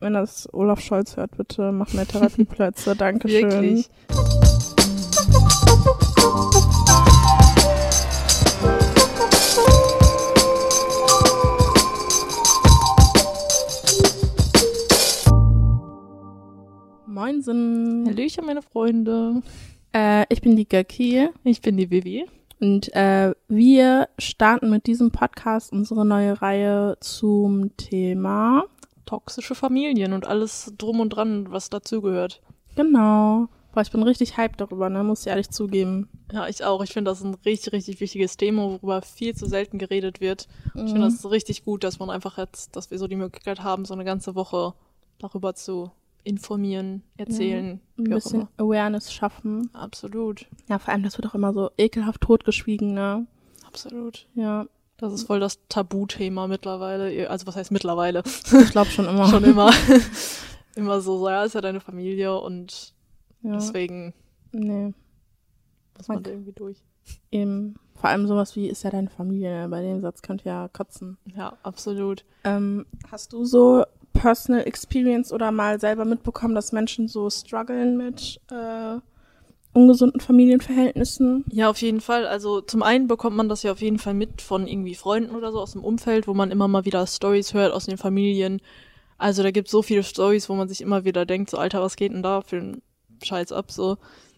wenn 0.00 0.12
das 0.14 0.48
Olaf 0.52 0.80
Scholz 0.80 1.16
hört, 1.16 1.36
bitte 1.36 1.72
mach 1.72 1.92
mehr 1.92 2.06
Therapieplätze. 2.06 2.94
Dankeschön. 2.98 3.50
Wirklich. 3.50 3.88
Moinsen. 17.06 18.04
Hallöchen, 18.06 18.44
meine 18.44 18.62
Freunde. 18.62 19.42
Äh, 19.92 20.24
ich 20.28 20.40
bin 20.40 20.56
die 20.56 20.68
Gaki 20.68 21.28
Ich 21.44 21.60
bin 21.60 21.76
die 21.76 21.90
Vivi. 21.90 22.26
und 22.60 22.92
äh, 22.94 23.32
wir 23.48 24.08
starten 24.18 24.70
mit 24.70 24.86
diesem 24.86 25.10
Podcast 25.10 25.72
unsere 25.72 26.04
neue 26.04 26.40
Reihe 26.42 26.96
zum 27.00 27.76
Thema. 27.76 28.64
Toxische 29.06 29.54
Familien 29.54 30.12
und 30.12 30.26
alles 30.26 30.72
drum 30.76 31.00
und 31.00 31.10
dran, 31.10 31.50
was 31.50 31.70
dazugehört. 31.70 32.42
Genau. 32.74 33.48
Boah, 33.72 33.80
ich 33.82 33.90
bin 33.90 34.02
richtig 34.02 34.36
hyped 34.36 34.60
darüber, 34.60 34.88
ne? 34.90 35.02
Muss 35.04 35.20
ich 35.22 35.26
ehrlich 35.28 35.50
zugeben. 35.50 36.08
Ja, 36.32 36.48
ich 36.48 36.64
auch. 36.64 36.82
Ich 36.82 36.92
finde 36.92 37.10
das 37.10 37.22
ein 37.22 37.34
richtig, 37.44 37.72
richtig 37.72 38.00
wichtiges 38.00 38.36
Thema, 38.36 38.62
worüber 38.62 39.02
viel 39.02 39.34
zu 39.34 39.46
selten 39.46 39.78
geredet 39.78 40.20
wird. 40.20 40.48
Ich 40.74 40.82
Mhm. 40.82 40.88
finde 40.88 41.00
das 41.02 41.30
richtig 41.30 41.64
gut, 41.64 41.84
dass 41.84 41.98
man 41.98 42.10
einfach 42.10 42.36
jetzt, 42.38 42.74
dass 42.74 42.90
wir 42.90 42.98
so 42.98 43.06
die 43.06 43.16
Möglichkeit 43.16 43.62
haben, 43.62 43.84
so 43.84 43.94
eine 43.94 44.04
ganze 44.04 44.34
Woche 44.34 44.74
darüber 45.18 45.54
zu 45.54 45.90
informieren, 46.24 47.02
erzählen, 47.16 47.80
Ein 47.96 48.06
wie 48.06 48.12
auch 48.12 48.16
bisschen. 48.16 48.48
Awareness 48.56 49.12
schaffen. 49.12 49.70
Absolut, 49.72 50.46
Ja, 50.68 50.78
vor 50.80 50.92
allem, 50.92 51.04
das 51.04 51.16
wird 51.16 51.28
auch 51.28 51.34
immer 51.34 51.52
so 51.52 51.70
ekelhaft 51.78 52.22
totgeschwiegen, 52.22 52.94
ne? 52.94 53.26
absolut. 53.66 54.26
Ja, 54.34 54.66
Das 54.98 55.12
ist 55.12 55.24
voll 55.26 55.40
das 55.40 55.58
Tabuthema 55.68 56.46
mittlerweile. 56.46 57.28
Also 57.28 57.46
was 57.46 57.56
heißt 57.56 57.70
mittlerweile? 57.70 58.22
ich 58.26 58.70
glaube 58.70 58.90
schon 58.90 59.06
immer. 59.06 59.26
Schon 59.30 59.44
immer. 59.44 59.70
immer 60.74 61.00
so, 61.00 61.18
so, 61.18 61.28
ja, 61.28 61.44
ist 61.44 61.54
ja 61.54 61.60
deine 61.60 61.80
Familie 61.80 62.38
und 62.38 62.94
Ja, 63.42 63.52
deswegen 63.54 64.14
nee, 64.52 64.94
muss 65.96 66.08
man 66.08 66.16
Man- 66.16 66.22
da 66.22 66.30
irgendwie 66.30 66.52
durch. 66.52 66.78
eben. 67.30 67.76
Vor 67.94 68.10
allem 68.10 68.26
sowas 68.26 68.56
wie, 68.56 68.68
ist 68.68 68.82
ja 68.84 68.90
deine 68.90 69.08
Familie, 69.08 69.62
ne? 69.62 69.68
Bei 69.70 69.80
dem 69.80 70.02
Satz 70.02 70.20
könnt 70.20 70.44
ihr 70.44 70.52
ja 70.52 70.68
kotzen. 70.68 71.16
Ja, 71.34 71.56
absolut. 71.62 72.26
Ähm, 72.44 72.84
hast 73.10 73.32
du 73.32 73.46
so 73.46 73.84
Personal 74.12 74.66
Experience 74.66 75.32
oder 75.32 75.50
mal 75.50 75.80
selber 75.80 76.04
mitbekommen, 76.04 76.54
dass 76.54 76.72
Menschen 76.72 77.08
so 77.08 77.30
strugglen 77.30 77.96
mit 77.96 78.38
äh, 78.50 78.96
ungesunden 79.76 80.20
Familienverhältnissen? 80.20 81.44
Ja, 81.50 81.70
auf 81.70 81.80
jeden 81.80 82.00
Fall. 82.00 82.26
Also 82.26 82.60
zum 82.60 82.82
einen 82.82 83.06
bekommt 83.06 83.36
man 83.36 83.48
das 83.48 83.62
ja 83.62 83.72
auf 83.72 83.80
jeden 83.80 83.98
Fall 83.98 84.14
mit 84.14 84.42
von 84.42 84.66
irgendwie 84.66 84.94
Freunden 84.94 85.34
oder 85.36 85.52
so 85.52 85.60
aus 85.60 85.72
dem 85.72 85.84
Umfeld, 85.84 86.26
wo 86.26 86.34
man 86.34 86.50
immer 86.50 86.66
mal 86.68 86.84
wieder 86.84 87.06
Stories 87.06 87.54
hört 87.54 87.72
aus 87.72 87.86
den 87.86 87.98
Familien. 87.98 88.60
Also 89.18 89.42
da 89.42 89.50
gibt 89.50 89.68
so 89.68 89.82
viele 89.82 90.02
Stories, 90.02 90.48
wo 90.48 90.54
man 90.54 90.68
sich 90.68 90.80
immer 90.80 91.04
wieder 91.04 91.26
denkt, 91.26 91.50
so 91.50 91.58
Alter, 91.58 91.80
was 91.80 91.96
geht 91.96 92.12
denn 92.12 92.22
da 92.22 92.40
für 92.42 92.56
ein 92.56 92.82
Scheiß 93.22 93.52
ab 93.52 93.70
so 93.70 93.96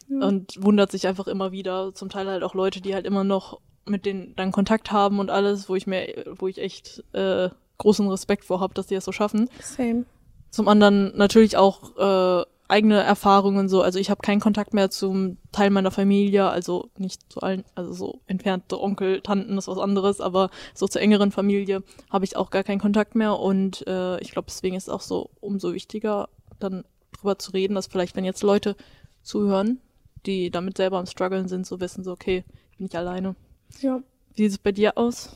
Ja. 0.08 0.26
und 0.26 0.62
wundert 0.62 0.90
sich 0.90 1.06
einfach 1.06 1.26
immer 1.26 1.52
wieder. 1.52 1.94
Zum 1.94 2.08
Teil 2.08 2.26
halt 2.28 2.42
auch 2.42 2.54
Leute, 2.54 2.80
die 2.80 2.94
halt 2.94 3.06
immer 3.06 3.24
noch 3.24 3.60
mit 3.86 4.06
denen 4.06 4.34
dann 4.36 4.52
Kontakt 4.52 4.92
haben 4.92 5.18
und 5.18 5.30
alles, 5.30 5.68
wo 5.68 5.74
ich 5.74 5.86
mir, 5.86 6.24
wo 6.38 6.46
ich 6.46 6.58
echt 6.58 7.02
äh, 7.12 7.48
großen 7.78 8.06
Respekt 8.08 8.44
vor 8.44 8.60
habe, 8.60 8.74
dass 8.74 8.86
die 8.86 8.94
das 8.94 9.04
so 9.04 9.12
schaffen. 9.12 9.48
Same. 9.62 10.04
Zum 10.50 10.68
anderen 10.68 11.16
natürlich 11.16 11.56
auch 11.56 11.96
äh, 11.96 12.44
eigene 12.68 13.02
Erfahrungen 13.02 13.68
so. 13.68 13.82
Also 13.82 13.98
ich 13.98 14.10
habe 14.10 14.20
keinen 14.20 14.40
Kontakt 14.40 14.74
mehr 14.74 14.90
zum 14.90 15.38
Teil 15.52 15.70
meiner 15.70 15.90
Familie, 15.90 16.48
also 16.48 16.90
nicht 16.98 17.32
zu 17.32 17.40
allen, 17.40 17.64
also 17.74 17.92
so 17.92 18.20
entfernte 18.26 18.80
Onkel, 18.80 19.22
Tanten 19.22 19.56
ist 19.56 19.68
was 19.68 19.78
anderes, 19.78 20.20
aber 20.20 20.50
so 20.74 20.86
zur 20.86 21.00
engeren 21.00 21.32
Familie 21.32 21.82
habe 22.10 22.26
ich 22.26 22.36
auch 22.36 22.50
gar 22.50 22.64
keinen 22.64 22.80
Kontakt 22.80 23.14
mehr 23.14 23.38
und 23.38 23.86
äh, 23.86 24.20
ich 24.20 24.30
glaube 24.32 24.46
deswegen 24.48 24.76
ist 24.76 24.84
es 24.84 24.94
auch 24.94 25.00
so 25.00 25.30
umso 25.40 25.72
wichtiger, 25.72 26.28
dann 26.58 26.84
drüber 27.12 27.38
zu 27.38 27.52
reden, 27.52 27.74
dass 27.74 27.86
vielleicht 27.86 28.16
wenn 28.16 28.24
jetzt 28.24 28.42
Leute 28.42 28.76
zuhören, 29.22 29.80
die 30.26 30.50
damit 30.50 30.76
selber 30.76 30.98
am 30.98 31.06
struggeln 31.06 31.48
sind, 31.48 31.66
so 31.66 31.80
wissen 31.80 32.04
so 32.04 32.12
okay, 32.12 32.44
ich 32.70 32.76
bin 32.76 32.84
nicht 32.84 32.96
alleine. 32.96 33.34
Ja. 33.80 34.02
Wie 34.34 34.42
sieht 34.42 34.52
es 34.52 34.58
bei 34.58 34.72
dir 34.72 34.98
aus? 34.98 35.34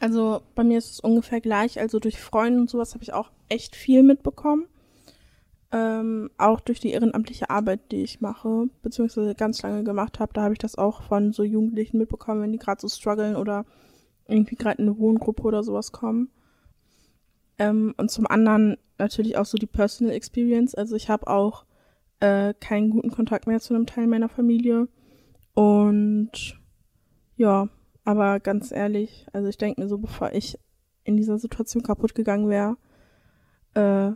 Also 0.00 0.42
bei 0.54 0.64
mir 0.64 0.78
ist 0.78 0.90
es 0.90 1.00
ungefähr 1.00 1.40
gleich. 1.40 1.78
Also 1.78 2.00
durch 2.00 2.18
Freunde 2.18 2.60
und 2.60 2.70
sowas 2.70 2.94
habe 2.94 3.04
ich 3.04 3.12
auch 3.12 3.30
echt 3.48 3.76
viel 3.76 4.02
mitbekommen. 4.02 4.66
Ähm, 5.74 6.30
auch 6.38 6.60
durch 6.60 6.78
die 6.78 6.92
ehrenamtliche 6.92 7.50
Arbeit, 7.50 7.90
die 7.90 8.04
ich 8.04 8.20
mache, 8.20 8.68
beziehungsweise 8.82 9.34
ganz 9.34 9.60
lange 9.62 9.82
gemacht 9.82 10.20
habe, 10.20 10.32
da 10.32 10.42
habe 10.42 10.52
ich 10.52 10.60
das 10.60 10.78
auch 10.78 11.02
von 11.02 11.32
so 11.32 11.42
Jugendlichen 11.42 11.98
mitbekommen, 11.98 12.42
wenn 12.42 12.52
die 12.52 12.58
gerade 12.58 12.80
so 12.80 12.88
strugglen 12.88 13.34
oder 13.34 13.66
irgendwie 14.28 14.54
gerade 14.54 14.80
in 14.80 14.88
eine 14.88 14.96
Wohngruppe 14.98 15.42
oder 15.42 15.64
sowas 15.64 15.90
kommen. 15.90 16.30
Ähm, 17.58 17.92
und 17.96 18.08
zum 18.12 18.28
anderen 18.28 18.76
natürlich 18.98 19.36
auch 19.36 19.46
so 19.46 19.58
die 19.58 19.66
Personal 19.66 20.14
Experience. 20.14 20.76
Also 20.76 20.94
ich 20.94 21.08
habe 21.08 21.26
auch 21.26 21.64
äh, 22.20 22.54
keinen 22.60 22.90
guten 22.90 23.10
Kontakt 23.10 23.48
mehr 23.48 23.58
zu 23.58 23.74
einem 23.74 23.86
Teil 23.86 24.06
meiner 24.06 24.28
Familie. 24.28 24.86
Und 25.54 26.56
ja, 27.36 27.68
aber 28.04 28.38
ganz 28.38 28.70
ehrlich, 28.70 29.26
also 29.32 29.48
ich 29.48 29.58
denke 29.58 29.80
mir 29.80 29.88
so, 29.88 29.98
bevor 29.98 30.32
ich 30.34 30.56
in 31.02 31.16
dieser 31.16 31.38
Situation 31.38 31.82
kaputt 31.82 32.14
gegangen 32.14 32.48
wäre, 32.48 32.76
äh, 33.74 34.14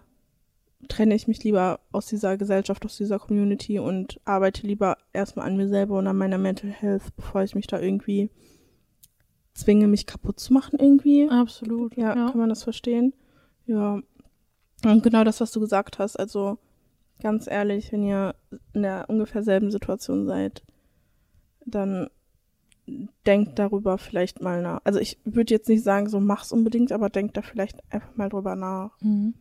trenne 0.87 1.15
ich 1.15 1.27
mich 1.27 1.43
lieber 1.43 1.81
aus 1.91 2.07
dieser 2.07 2.37
Gesellschaft, 2.37 2.85
aus 2.85 2.97
dieser 2.97 3.19
Community 3.19 3.79
und 3.79 4.21
arbeite 4.25 4.67
lieber 4.67 4.97
erstmal 5.13 5.47
an 5.47 5.57
mir 5.57 5.69
selber 5.69 5.99
und 5.99 6.07
an 6.07 6.17
meiner 6.17 6.39
Mental 6.39 6.71
Health, 6.71 7.17
bevor 7.17 7.43
ich 7.43 7.55
mich 7.55 7.67
da 7.67 7.81
irgendwie 7.81 8.31
zwinge, 9.55 9.89
mich 9.89 10.07
kaputt 10.07 10.39
zu 10.39 10.53
machen 10.53 10.79
irgendwie. 10.79 11.29
Absolut. 11.29 11.97
Ja, 11.97 12.15
kann 12.15 12.39
man 12.39 12.49
das 12.49 12.63
verstehen? 12.63 13.13
Ja. 13.67 14.01
Und 14.85 15.03
genau 15.03 15.25
das, 15.25 15.41
was 15.41 15.51
du 15.51 15.59
gesagt 15.59 15.99
hast. 15.99 16.17
Also 16.17 16.59
ganz 17.21 17.49
ehrlich, 17.49 17.91
wenn 17.91 18.05
ihr 18.05 18.37
in 18.73 18.83
der 18.83 19.07
ungefähr 19.09 19.43
selben 19.43 19.73
Situation 19.73 20.27
seid, 20.27 20.63
dann 21.67 22.09
denkt 23.27 23.59
darüber 23.59 23.99
vielleicht 23.99 24.41
mal 24.41 24.63
nach. 24.63 24.81
Also 24.85 25.01
ich 25.01 25.19
würde 25.25 25.53
jetzt 25.53 25.69
nicht 25.69 25.83
sagen, 25.83 26.09
so 26.09 26.21
mach's 26.21 26.53
unbedingt, 26.53 26.93
aber 26.93 27.11
denkt 27.11 27.37
da 27.37 27.43
vielleicht 27.43 27.83
einfach 27.93 28.17
mal 28.17 28.29
drüber 28.29 28.55
nach. 28.55 28.97
Mhm. 29.01 29.35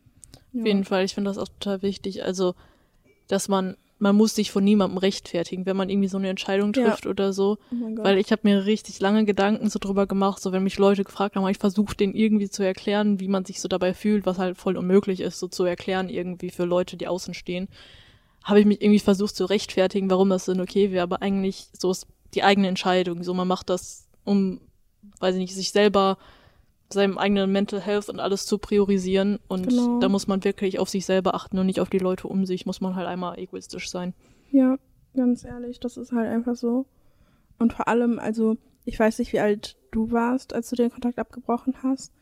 Ja. 0.53 0.61
Auf 0.61 0.67
jeden 0.67 0.83
Fall, 0.85 1.05
ich 1.05 1.13
finde 1.13 1.29
das 1.29 1.37
auch 1.37 1.47
total 1.47 1.81
wichtig. 1.81 2.23
Also, 2.23 2.55
dass 3.27 3.47
man, 3.47 3.77
man 3.99 4.15
muss 4.15 4.35
sich 4.35 4.51
von 4.51 4.63
niemandem 4.63 4.97
rechtfertigen, 4.97 5.65
wenn 5.65 5.75
man 5.77 5.89
irgendwie 5.89 6.07
so 6.07 6.17
eine 6.17 6.29
Entscheidung 6.29 6.73
Ja. 6.73 6.89
trifft 6.89 7.05
oder 7.07 7.33
so. 7.33 7.57
Oh. 7.71 7.97
Weil 8.03 8.17
ich 8.17 8.31
habe 8.31 8.41
mir 8.43 8.65
richtig 8.65 8.99
lange 8.99 9.25
Gedanken 9.25 9.69
so 9.69 9.79
drüber 9.79 10.07
gemacht, 10.07 10.41
so 10.41 10.51
wenn 10.51 10.63
mich 10.63 10.77
Leute 10.77 11.03
gefragt 11.03 11.35
haben, 11.35 11.43
hab 11.43 11.51
ich 11.51 11.57
versuche 11.57 11.95
denen 11.95 12.13
irgendwie 12.13 12.49
zu 12.49 12.63
erklären, 12.63 13.19
wie 13.19 13.27
man 13.27 13.45
sich 13.45 13.59
so 13.59 13.67
dabei 13.67 13.93
fühlt, 13.93 14.25
was 14.25 14.37
halt 14.37 14.57
voll 14.57 14.77
unmöglich 14.77 15.19
ist, 15.19 15.39
so 15.39 15.47
zu 15.47 15.63
erklären 15.63 16.09
irgendwie 16.09 16.49
für 16.49 16.65
Leute, 16.65 16.97
die 16.97 17.07
außen 17.07 17.33
stehen. 17.33 17.67
Habe 18.43 18.59
ich 18.61 18.65
mich 18.65 18.81
irgendwie 18.81 18.99
versucht 18.99 19.35
zu 19.35 19.45
rechtfertigen, 19.45 20.09
warum 20.09 20.29
das 20.29 20.45
denn 20.45 20.61
okay 20.61 20.91
wäre, 20.91 21.03
aber 21.03 21.21
eigentlich 21.21 21.67
so 21.73 21.91
ist 21.91 22.07
die 22.33 22.43
eigene 22.43 22.67
Entscheidung. 22.69 23.23
So 23.23 23.33
man 23.33 23.47
macht 23.47 23.69
das, 23.69 24.07
um, 24.23 24.61
weiß 25.19 25.35
ich 25.35 25.41
nicht, 25.41 25.55
sich 25.55 25.71
selber 25.71 26.17
seinem 26.89 27.17
eigenen 27.17 27.51
Mental 27.51 27.81
Health 27.81 28.09
und 28.09 28.19
alles 28.19 28.45
zu 28.45 28.57
priorisieren. 28.57 29.39
Und 29.47 29.69
Genau. 29.69 29.99
da 29.99 30.09
muss 30.09 30.27
man 30.27 30.43
wirklich 30.43 30.79
auf 30.79 30.89
sich 30.89 31.05
selber 31.05 31.35
achten 31.35 31.57
und 31.59 31.65
nicht 31.65 31.79
auf 31.79 31.89
die 31.89 31.97
Leute 31.99 32.27
um 32.27 32.45
sich, 32.45 32.65
muss 32.65 32.81
man 32.81 32.95
halt 32.95 33.07
einmal 33.07 33.37
egoistisch 33.39 33.89
sein. 33.89 34.13
Ja, 34.51 34.77
ganz 35.15 35.43
ehrlich, 35.43 35.79
das 35.79 35.97
ist 35.97 36.11
halt 36.11 36.27
einfach 36.29 36.55
so. 36.55 36.85
Und 37.59 37.73
vor 37.73 37.87
allem, 37.87 38.19
also, 38.19 38.57
ich 38.85 38.99
weiß 38.99 39.19
nicht, 39.19 39.33
wie 39.33 39.39
alt 39.39 39.75
du 39.91 40.11
warst, 40.11 40.53
als 40.53 40.69
du 40.69 40.75
den 40.75 40.91
Kontakt 40.91 41.17
abgebrochen 41.19 41.75
hast, 41.83 42.13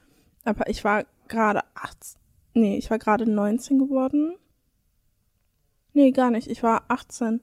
aber 0.43 0.69
ich 0.69 0.83
war 0.83 1.05
gerade 1.27 1.61
18, 1.73 2.19
nee, 2.53 2.77
ich 2.77 2.89
war 2.89 2.99
gerade 2.99 3.29
19 3.29 3.79
geworden. 3.79 4.35
Nee, 5.93 6.11
gar 6.11 6.29
nicht, 6.31 6.47
ich 6.47 6.61
war 6.63 6.83
18 6.89 7.41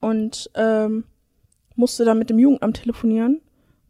und 0.00 0.50
ähm, 0.54 1.04
musste 1.76 2.04
dann 2.04 2.18
mit 2.18 2.30
dem 2.30 2.38
Jugendamt 2.38 2.78
telefonieren 2.82 3.40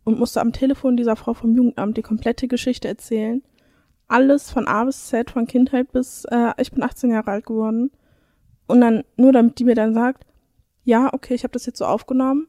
und 0.04 0.18
musste 0.18 0.40
am 0.40 0.52
Telefon 0.52 0.96
dieser 0.96 1.16
Frau 1.16 1.34
vom 1.34 1.54
Jugendamt 1.54 1.96
die 1.96 2.02
komplette 2.02 2.48
Geschichte 2.48 2.88
erzählen. 2.88 3.42
Alles 4.08 4.50
von 4.50 4.66
A 4.66 4.84
bis 4.84 5.06
Z, 5.08 5.30
von 5.30 5.46
Kindheit 5.46 5.92
bis, 5.92 6.24
äh, 6.30 6.52
ich 6.58 6.72
bin 6.72 6.82
18 6.82 7.10
Jahre 7.10 7.30
alt 7.30 7.46
geworden. 7.46 7.90
Und 8.66 8.80
dann, 8.80 9.04
nur 9.16 9.32
damit 9.32 9.58
die 9.58 9.64
mir 9.64 9.74
dann 9.74 9.94
sagt, 9.94 10.24
ja, 10.84 11.12
okay, 11.12 11.34
ich 11.34 11.44
habe 11.44 11.52
das 11.52 11.66
jetzt 11.66 11.78
so 11.78 11.84
aufgenommen. 11.84 12.46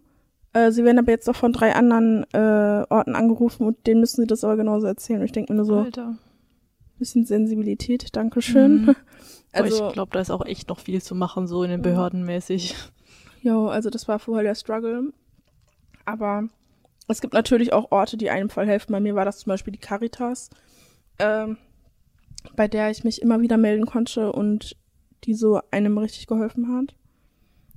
Äh, 0.53 0.71
sie 0.71 0.83
werden 0.83 0.99
aber 0.99 1.11
jetzt 1.11 1.29
auch 1.29 1.35
von 1.35 1.53
drei 1.53 1.73
anderen 1.73 2.25
äh, 2.33 2.85
Orten 2.89 3.15
angerufen 3.15 3.65
und 3.65 3.85
denen 3.87 3.99
müssen 4.01 4.21
sie 4.21 4.27
das 4.27 4.43
aber 4.43 4.57
genauso 4.57 4.87
erzählen. 4.87 5.19
Und 5.19 5.25
ich 5.25 5.31
denke 5.31 5.53
mir 5.53 5.57
nur 5.57 5.65
so, 5.65 5.77
Alter. 5.79 6.17
bisschen 6.99 7.25
Sensibilität, 7.25 8.15
Dankeschön. 8.15 8.83
Mhm. 8.85 8.95
Also, 9.51 9.75
Aber 9.83 9.87
ich 9.87 9.93
glaube, 9.93 10.11
da 10.13 10.19
ist 10.19 10.31
auch 10.31 10.45
echt 10.45 10.69
noch 10.69 10.79
viel 10.79 11.01
zu 11.01 11.15
machen, 11.15 11.47
so 11.47 11.63
in 11.63 11.69
den 11.71 11.79
Mhm. 11.79 11.83
Behörden 11.83 12.23
mäßig. 12.25 12.75
jo, 13.41 13.67
also 13.67 13.89
das 13.89 14.07
war 14.07 14.19
vorher 14.19 14.43
der 14.43 14.55
Struggle. 14.55 15.11
Aber 16.05 16.47
es 17.07 17.21
gibt 17.21 17.33
natürlich 17.33 17.73
auch 17.73 17.91
Orte, 17.91 18.17
die 18.17 18.29
einem 18.29 18.49
voll 18.49 18.65
helfen. 18.65 18.91
Bei 18.91 18.99
mir 18.99 19.15
war 19.15 19.25
das 19.25 19.39
zum 19.39 19.49
Beispiel 19.51 19.73
die 19.73 19.79
Caritas, 19.79 20.49
ähm, 21.19 21.57
bei 22.55 22.67
der 22.67 22.91
ich 22.91 23.03
mich 23.03 23.21
immer 23.21 23.41
wieder 23.41 23.57
melden 23.57 23.85
konnte 23.85 24.31
und 24.31 24.75
die 25.23 25.33
so 25.33 25.61
einem 25.71 25.97
richtig 25.97 26.27
geholfen 26.27 26.75
hat. 26.75 26.95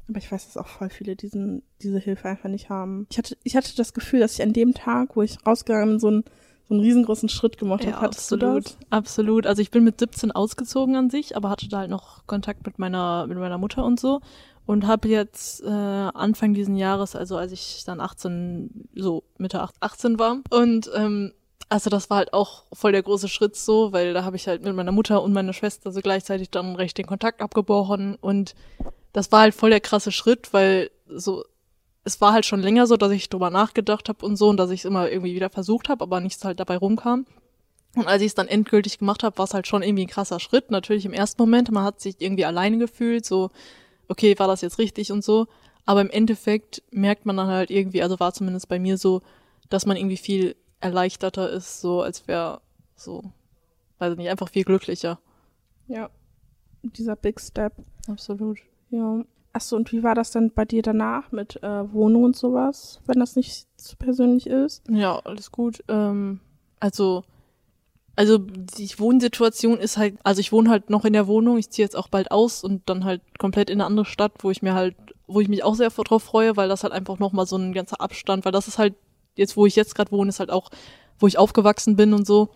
Aber 0.09 0.19
ich 0.19 0.31
weiß, 0.31 0.47
dass 0.47 0.57
auch 0.57 0.69
voll 0.69 0.91
viele 0.91 1.17
diesen, 1.17 1.63
diese 1.83 1.99
Hilfe 1.99 2.29
einfach 2.29 2.49
nicht 2.49 2.69
haben. 2.69 3.07
Ich 3.11 3.19
hatte, 3.19 3.37
ich 3.43 3.57
hatte 3.57 3.75
das 3.75 3.93
Gefühl, 3.93 4.21
dass 4.21 4.35
ich 4.35 4.43
an 4.43 4.53
dem 4.53 4.73
Tag, 4.73 5.17
wo 5.17 5.23
ich 5.23 5.45
rausgegangen 5.45 5.91
bin, 5.91 5.99
so 5.99 6.11
ein 6.11 6.25
so 6.69 6.75
einen 6.75 6.83
riesengroßen 6.83 7.29
Schritt 7.29 7.59
gemacht 7.59 7.85
Ja, 7.85 7.93
hast. 7.93 8.01
Hattest 8.01 8.33
absolut, 8.33 8.43
du 8.43 8.61
das? 8.61 8.77
absolut. 8.91 9.47
Also 9.47 9.63
ich 9.63 9.71
bin 9.71 9.85
mit 9.85 10.01
17 10.01 10.33
ausgezogen 10.33 10.97
an 10.97 11.11
sich, 11.11 11.37
aber 11.37 11.51
hatte 11.51 11.69
da 11.69 11.79
halt 11.79 11.91
noch 11.91 12.27
Kontakt 12.27 12.67
mit 12.67 12.79
meiner 12.79 13.27
mit 13.27 13.39
meiner 13.39 13.59
Mutter 13.59 13.85
und 13.85 14.01
so 14.01 14.21
und 14.67 14.87
habe 14.87 15.09
jetzt 15.09 15.63
äh, 15.63 15.69
Anfang 15.69 16.55
diesen 16.55 16.77
Jahres, 16.77 17.15
also 17.15 17.37
als 17.37 17.53
ich 17.53 17.85
dann 17.87 18.01
18 18.01 18.89
so 18.95 19.23
Mitte 19.39 19.67
18 19.81 20.19
war 20.19 20.39
und 20.51 20.91
ähm, 20.95 21.33
also 21.69 21.91
das 21.91 22.11
war 22.11 22.19
halt 22.19 22.33
auch 22.33 22.65
voll 22.73 22.93
der 22.93 23.03
große 23.03 23.29
Schritt 23.29 23.57
so, 23.57 23.93
weil 23.93 24.15
da 24.15 24.25
habe 24.25 24.37
ich 24.37 24.47
halt 24.47 24.63
mit 24.63 24.75
meiner 24.75 24.93
Mutter 24.93 25.23
und 25.23 25.33
meiner 25.33 25.53
Schwester 25.53 25.91
so 25.91 26.01
gleichzeitig 26.01 26.51
dann 26.51 26.77
recht 26.77 26.97
den 26.99 27.07
Kontakt 27.07 27.41
abgebrochen 27.41 28.17
und 28.21 28.55
das 29.13 29.33
war 29.33 29.41
halt 29.41 29.55
voll 29.55 29.71
der 29.71 29.81
krasse 29.81 30.13
Schritt, 30.13 30.53
weil 30.53 30.91
so 31.09 31.45
es 32.07 32.21
war 32.21 32.33
halt 32.33 32.47
schon 32.47 32.61
länger 32.61 32.87
so, 32.87 32.97
dass 32.97 33.11
ich 33.11 33.29
drüber 33.29 33.51
nachgedacht 33.51 34.09
habe 34.09 34.25
und 34.25 34.37
so 34.37 34.49
und 34.49 34.59
dass 34.59 34.71
ich 34.71 34.81
es 34.81 34.85
immer 34.85 35.11
irgendwie 35.11 35.35
wieder 35.35 35.51
versucht 35.51 35.89
habe, 35.89 36.05
aber 36.05 36.21
nichts 36.21 36.45
halt 36.45 36.61
dabei 36.61 36.77
rumkam. 36.77 37.27
Und 37.97 38.07
als 38.07 38.23
ich 38.23 38.29
es 38.29 38.35
dann 38.37 38.47
endgültig 38.47 38.99
gemacht 38.99 39.25
habe, 39.25 39.37
war 39.39 39.45
es 39.45 39.55
halt 39.55 39.67
schon 39.67 39.83
irgendwie 39.83 40.05
ein 40.05 40.09
krasser 40.09 40.39
Schritt. 40.39 40.71
Natürlich 40.71 41.05
im 41.05 41.13
ersten 41.13 41.43
Moment, 41.43 41.73
man 41.73 41.83
hat 41.83 42.01
sich 42.01 42.21
irgendwie 42.21 42.45
alleine 42.45 42.79
gefühlt, 42.79 43.27
so, 43.27 43.51
okay, 44.07 44.39
war 44.39 44.47
das 44.47 44.61
jetzt 44.61 44.79
richtig 44.79 45.11
und 45.11 45.25
so. 45.25 45.49
Aber 45.85 46.01
im 46.01 46.11
Endeffekt 46.11 46.81
merkt 46.93 47.27
man 47.27 47.39
dann 47.39 47.49
halt 47.49 47.73
irgendwie, 47.73 48.03
also 48.05 48.21
war 48.21 48.33
zumindest 48.33 48.69
bei 48.69 48.79
mir 48.79 48.99
so, 48.99 49.23
dass 49.69 49.85
man 49.85 49.97
irgendwie 49.97 50.17
viel 50.17 50.55
erleichterter 50.79 51.51
ist, 51.51 51.81
so 51.81 52.03
als 52.03 52.29
wäre 52.29 52.61
so, 52.95 53.33
weiß 53.99 54.13
ich 54.13 54.19
nicht, 54.19 54.31
einfach 54.31 54.49
viel 54.49 54.65
glücklicher. 54.65 55.19
Ja. 55.89 56.11
Dieser 56.85 57.17
Big 57.17 57.41
Step. 57.41 57.73
Absolut. 58.07 58.59
Ja. 58.91 59.25
Achso, 59.57 59.75
und 59.75 59.91
wie 59.91 60.03
war 60.03 60.15
das 60.15 60.31
dann 60.33 60.51
bei 60.51 60.67
dir 60.67 60.83
danach 60.83 61.33
mit 61.33 61.63
äh, 61.63 61.93
Wohnung 61.93 62.25
und 62.25 62.37
sowas, 62.37 63.01
wenn 63.07 63.19
das 63.19 63.37
nicht 63.37 63.67
zu 63.79 63.97
persönlich 63.97 64.47
ist? 64.47 64.83
Ja, 64.91 65.19
alles 65.21 65.51
gut. 65.51 65.83
Ähm, 65.89 66.41
also, 66.79 67.25
also 68.17 68.37
die 68.37 68.91
Wohnsituation 68.99 69.79
ist 69.79 69.97
halt, 69.97 70.19
also 70.25 70.41
ich 70.41 70.53
wohne 70.53 70.69
halt 70.69 70.91
noch 70.91 71.07
in 71.07 71.15
der 71.15 71.27
Wohnung, 71.27 71.57
ich 71.57 71.71
ziehe 71.71 71.87
jetzt 71.87 71.97
auch 71.97 72.09
bald 72.09 72.31
aus 72.33 72.65
und 72.65 72.83
dann 72.91 73.07
halt 73.07 73.23
komplett 73.39 73.71
in 73.71 73.81
eine 73.81 73.87
andere 73.87 74.05
Stadt, 74.05 74.33
wo 74.41 74.51
ich 74.51 74.61
mir 74.61 74.75
halt, 74.75 74.95
wo 75.27 75.41
ich 75.41 75.49
mich 75.49 75.65
auch 75.65 75.75
sehr 75.75 75.89
drauf 75.89 76.23
freue, 76.23 76.59
weil 76.59 76.69
das 76.69 76.83
halt 76.83 76.93
einfach 76.93 77.19
nochmal 77.19 77.47
so 77.47 77.57
ein 77.57 77.73
ganzer 77.73 78.03
Abstand, 78.03 78.45
weil 78.45 78.53
das 78.53 78.69
ist 78.69 78.77
halt, 78.77 78.95
jetzt 79.37 79.57
wo 79.57 79.65
ich 79.65 79.75
jetzt 79.75 79.95
gerade 79.95 80.13
wohne, 80.13 80.29
ist 80.29 80.39
halt 80.39 80.51
auch, 80.51 80.69
wo 81.19 81.27
ich 81.27 81.39
aufgewachsen 81.39 81.97
bin 81.97 82.13
und 82.13 82.27
so. 82.27 82.51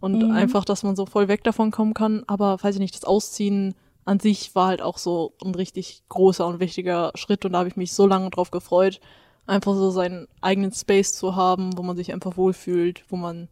Und 0.00 0.20
Mhm. 0.24 0.32
einfach, 0.32 0.64
dass 0.64 0.82
man 0.82 0.96
so 0.96 1.06
voll 1.06 1.28
weg 1.28 1.44
davon 1.44 1.70
kommen 1.70 1.94
kann. 1.94 2.24
Aber 2.26 2.60
weiß 2.60 2.74
ich 2.74 2.80
nicht, 2.80 2.94
das 2.96 3.04
Ausziehen 3.04 3.76
an 4.04 4.20
sich 4.20 4.54
war 4.54 4.68
halt 4.68 4.82
auch 4.82 4.98
so 4.98 5.34
ein 5.44 5.54
richtig 5.54 6.02
großer 6.08 6.46
und 6.46 6.60
wichtiger 6.60 7.12
Schritt 7.14 7.44
und 7.44 7.52
da 7.52 7.58
habe 7.58 7.68
ich 7.68 7.76
mich 7.76 7.92
so 7.92 8.06
lange 8.06 8.30
drauf 8.30 8.50
gefreut, 8.50 9.00
einfach 9.46 9.74
so 9.74 9.90
seinen 9.90 10.28
eigenen 10.40 10.72
Space 10.72 11.14
zu 11.14 11.36
haben, 11.36 11.76
wo 11.76 11.82
man 11.82 11.96
sich 11.96 12.12
einfach 12.12 12.36
wohlfühlt, 12.36 13.04
wo 13.08 13.16
man 13.16 13.48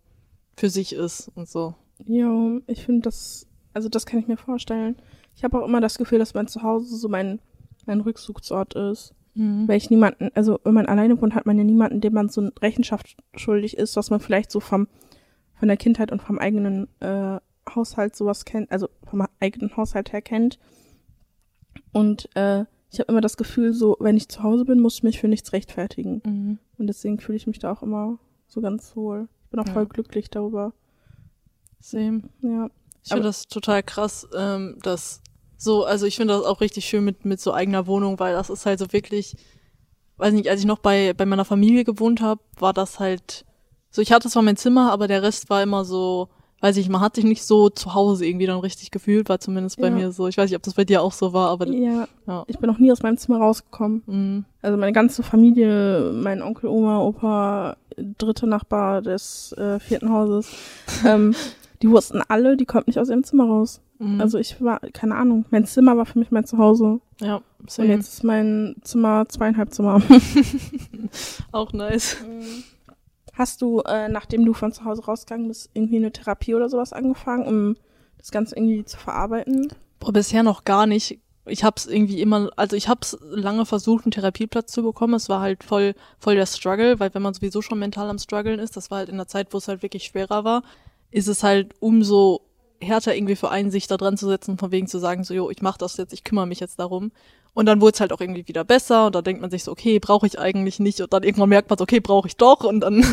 für 0.56 0.68
sich 0.68 0.94
ist 0.94 1.30
und 1.34 1.48
so. 1.48 1.74
Ja, 2.06 2.58
ich 2.66 2.84
finde 2.84 3.02
das, 3.02 3.46
also 3.72 3.88
das 3.88 4.06
kann 4.06 4.20
ich 4.20 4.28
mir 4.28 4.36
vorstellen. 4.36 4.96
Ich 5.34 5.44
habe 5.44 5.60
auch 5.60 5.66
immer 5.66 5.80
das 5.80 5.98
Gefühl, 5.98 6.18
dass 6.18 6.34
mein 6.34 6.48
Zuhause 6.48 6.96
so 6.96 7.08
mein, 7.08 7.40
mein 7.86 8.00
Rückzugsort 8.00 8.74
ist. 8.74 9.14
Mhm. 9.34 9.66
Weil 9.66 9.78
ich 9.78 9.88
niemanden, 9.88 10.30
also 10.34 10.60
wenn 10.64 10.74
man 10.74 10.86
alleine 10.86 11.20
wohnt, 11.20 11.34
hat 11.34 11.46
man 11.46 11.56
ja 11.56 11.64
niemanden, 11.64 12.00
dem 12.00 12.12
man 12.12 12.28
so 12.28 12.42
eine 12.42 12.52
Rechenschaft 12.60 13.16
schuldig 13.34 13.78
ist, 13.78 13.96
was 13.96 14.10
man 14.10 14.20
vielleicht 14.20 14.50
so 14.50 14.60
vom, 14.60 14.88
von 15.54 15.68
der 15.68 15.78
Kindheit 15.78 16.12
und 16.12 16.20
vom 16.20 16.38
eigenen 16.38 16.88
äh, 17.00 17.40
Haushalt 17.74 18.16
sowas 18.16 18.44
kennt, 18.44 18.70
also 18.70 18.88
vom 19.08 19.26
eigenen 19.40 19.76
Haushalt 19.76 20.12
her 20.12 20.22
kennt. 20.22 20.58
Und 21.92 22.28
äh, 22.36 22.64
ich 22.90 23.00
habe 23.00 23.10
immer 23.10 23.20
das 23.20 23.36
Gefühl, 23.36 23.72
so, 23.72 23.96
wenn 24.00 24.16
ich 24.16 24.28
zu 24.28 24.42
Hause 24.42 24.64
bin, 24.64 24.80
muss 24.80 24.94
ich 24.96 25.02
mich 25.02 25.20
für 25.20 25.28
nichts 25.28 25.52
rechtfertigen. 25.52 26.22
Mhm. 26.24 26.58
Und 26.78 26.86
deswegen 26.86 27.18
fühle 27.18 27.36
ich 27.36 27.46
mich 27.46 27.58
da 27.58 27.72
auch 27.72 27.82
immer 27.82 28.18
so 28.46 28.60
ganz 28.60 28.94
wohl. 28.96 29.28
Ich 29.44 29.50
bin 29.50 29.60
auch 29.60 29.66
Ja. 29.66 29.72
voll 29.72 29.86
glücklich 29.86 30.30
darüber. 30.30 30.72
Same. 31.80 32.22
Ja. 32.42 32.68
Ich 33.02 33.08
finde 33.10 33.24
das 33.24 33.46
total 33.48 33.82
krass, 33.82 34.28
ähm, 34.36 34.78
dass 34.82 35.20
so, 35.56 35.84
also 35.84 36.06
ich 36.06 36.16
finde 36.16 36.34
das 36.34 36.44
auch 36.44 36.60
richtig 36.60 36.84
schön 36.84 37.04
mit, 37.04 37.24
mit 37.24 37.40
so 37.40 37.52
eigener 37.52 37.86
Wohnung, 37.86 38.18
weil 38.18 38.34
das 38.34 38.50
ist 38.50 38.66
halt 38.66 38.78
so 38.78 38.92
wirklich, 38.92 39.36
weiß 40.18 40.32
nicht, 40.34 40.48
als 40.48 40.60
ich 40.60 40.66
noch 40.66 40.78
bei, 40.78 41.12
bei 41.14 41.26
meiner 41.26 41.44
Familie 41.44 41.84
gewohnt 41.84 42.20
habe, 42.20 42.40
war 42.58 42.72
das 42.72 43.00
halt, 43.00 43.44
so 43.90 44.02
ich 44.02 44.12
hatte 44.12 44.28
zwar 44.28 44.42
mein 44.42 44.56
Zimmer, 44.56 44.92
aber 44.92 45.08
der 45.08 45.22
Rest 45.22 45.50
war 45.50 45.62
immer 45.62 45.84
so, 45.84 46.28
weiß 46.62 46.76
ich, 46.78 46.88
man 46.88 47.00
hat 47.02 47.16
sich 47.16 47.24
nicht 47.24 47.44
so 47.44 47.68
zu 47.68 47.92
Hause 47.92 48.24
irgendwie 48.24 48.46
dann 48.46 48.60
richtig 48.60 48.90
gefühlt, 48.90 49.28
war 49.28 49.38
zumindest 49.40 49.78
bei 49.80 49.88
Ja. 49.88 49.94
mir 49.94 50.12
so. 50.12 50.28
Ich 50.28 50.38
weiß 50.38 50.48
nicht, 50.48 50.56
ob 50.56 50.62
das 50.62 50.74
bei 50.74 50.84
dir 50.84 51.02
auch 51.02 51.12
so 51.12 51.32
war, 51.34 51.50
aber 51.50 51.66
Ja, 51.68 52.06
ja. 52.26 52.44
ich 52.46 52.58
bin 52.58 52.70
noch 52.70 52.78
nie 52.78 52.90
aus 52.92 53.02
meinem 53.02 53.16
Zimmer 53.18 53.38
rausgekommen. 53.38 54.02
Mhm. 54.06 54.44
Also 54.62 54.78
meine 54.78 54.92
ganze 54.92 55.22
Familie, 55.22 56.12
mein 56.14 56.40
Onkel, 56.40 56.68
Oma, 56.70 57.00
Opa, 57.00 57.76
dritte 58.16 58.46
Nachbar 58.46 59.02
des 59.02 59.52
äh, 59.58 59.78
vierten 59.80 60.10
Hauses, 60.10 60.48
ähm, 61.06 61.34
die 61.82 61.90
wussten 61.90 62.22
alle, 62.28 62.56
die 62.56 62.64
konnten 62.64 62.88
nicht 62.90 62.98
aus 62.98 63.08
ihrem 63.10 63.24
Zimmer 63.24 63.44
raus. 63.44 63.80
Mhm. 63.98 64.20
Also 64.20 64.38
ich 64.38 64.60
war, 64.62 64.78
keine 64.92 65.16
Ahnung, 65.16 65.44
mein 65.50 65.66
Zimmer 65.66 65.96
war 65.96 66.06
für 66.06 66.18
mich 66.20 66.30
mein 66.30 66.44
Zuhause. 66.46 67.00
ja, 67.20 67.40
Und 67.58 67.70
same. 67.70 67.88
jetzt 67.88 68.14
ist 68.14 68.24
mein 68.24 68.76
Zimmer 68.82 69.26
zweieinhalb 69.28 69.72
Zimmer. 69.74 70.00
auch 71.52 71.72
nice. 71.72 72.16
Hast 73.32 73.62
du, 73.62 73.80
äh, 73.80 74.08
nachdem 74.08 74.44
du 74.44 74.52
von 74.52 74.72
zu 74.72 74.84
Hause 74.84 75.04
rausgegangen 75.04 75.48
bist, 75.48 75.70
irgendwie 75.74 75.96
eine 75.96 76.12
Therapie 76.12 76.54
oder 76.54 76.68
sowas 76.68 76.92
angefangen, 76.92 77.46
um 77.46 77.76
das 78.18 78.30
Ganze 78.30 78.56
irgendwie 78.56 78.84
zu 78.84 78.98
verarbeiten? 78.98 79.72
Boah, 80.00 80.12
bisher 80.12 80.42
noch 80.42 80.64
gar 80.64 80.86
nicht. 80.86 81.18
Ich 81.46 81.64
hab's 81.64 81.86
irgendwie 81.86 82.20
immer, 82.20 82.50
also 82.56 82.76
ich 82.76 82.88
hab's 82.88 83.16
lange 83.20 83.66
versucht, 83.66 84.04
einen 84.04 84.12
Therapieplatz 84.12 84.70
zu 84.70 84.82
bekommen. 84.82 85.14
Es 85.14 85.28
war 85.28 85.40
halt 85.40 85.64
voll, 85.64 85.94
voll 86.18 86.36
der 86.36 86.46
Struggle, 86.46 87.00
weil 87.00 87.12
wenn 87.14 87.22
man 87.22 87.34
sowieso 87.34 87.62
schon 87.62 87.78
mental 87.78 88.08
am 88.08 88.18
struggeln 88.18 88.60
ist, 88.60 88.76
das 88.76 88.90
war 88.90 88.98
halt 88.98 89.08
in 89.08 89.16
der 89.16 89.26
Zeit, 89.26 89.52
wo 89.52 89.58
es 89.58 89.66
halt 89.66 89.82
wirklich 89.82 90.04
schwerer 90.04 90.44
war, 90.44 90.62
ist 91.10 91.26
es 91.26 91.42
halt 91.42 91.74
umso 91.80 92.42
härter 92.82 93.14
irgendwie 93.14 93.36
für 93.36 93.50
einen, 93.50 93.70
sich 93.70 93.86
da 93.86 93.96
dran 93.96 94.16
zu 94.16 94.26
setzen, 94.28 94.58
von 94.58 94.70
wegen 94.70 94.86
zu 94.86 94.98
sagen, 94.98 95.24
so, 95.24 95.34
jo, 95.34 95.50
ich 95.50 95.62
mach 95.62 95.78
das 95.78 95.96
jetzt, 95.96 96.12
ich 96.12 96.24
kümmere 96.24 96.46
mich 96.46 96.60
jetzt 96.60 96.78
darum. 96.78 97.12
Und 97.54 97.66
dann 97.66 97.80
wurde 97.80 97.94
es 97.94 98.00
halt 98.00 98.12
auch 98.12 98.20
irgendwie 98.20 98.48
wieder 98.48 98.64
besser 98.64 99.06
und 99.06 99.14
da 99.14 99.20
denkt 99.20 99.42
man 99.42 99.50
sich 99.50 99.64
so, 99.64 99.72
okay, 99.72 99.98
brauche 99.98 100.26
ich 100.26 100.38
eigentlich 100.38 100.80
nicht. 100.80 101.00
Und 101.00 101.12
dann 101.12 101.22
irgendwann 101.22 101.50
merkt 101.50 101.68
man 101.68 101.78
so, 101.78 101.82
okay, 101.82 102.00
brauche 102.00 102.26
ich 102.26 102.36
doch. 102.36 102.64
Und 102.64 102.80
dann 102.80 103.04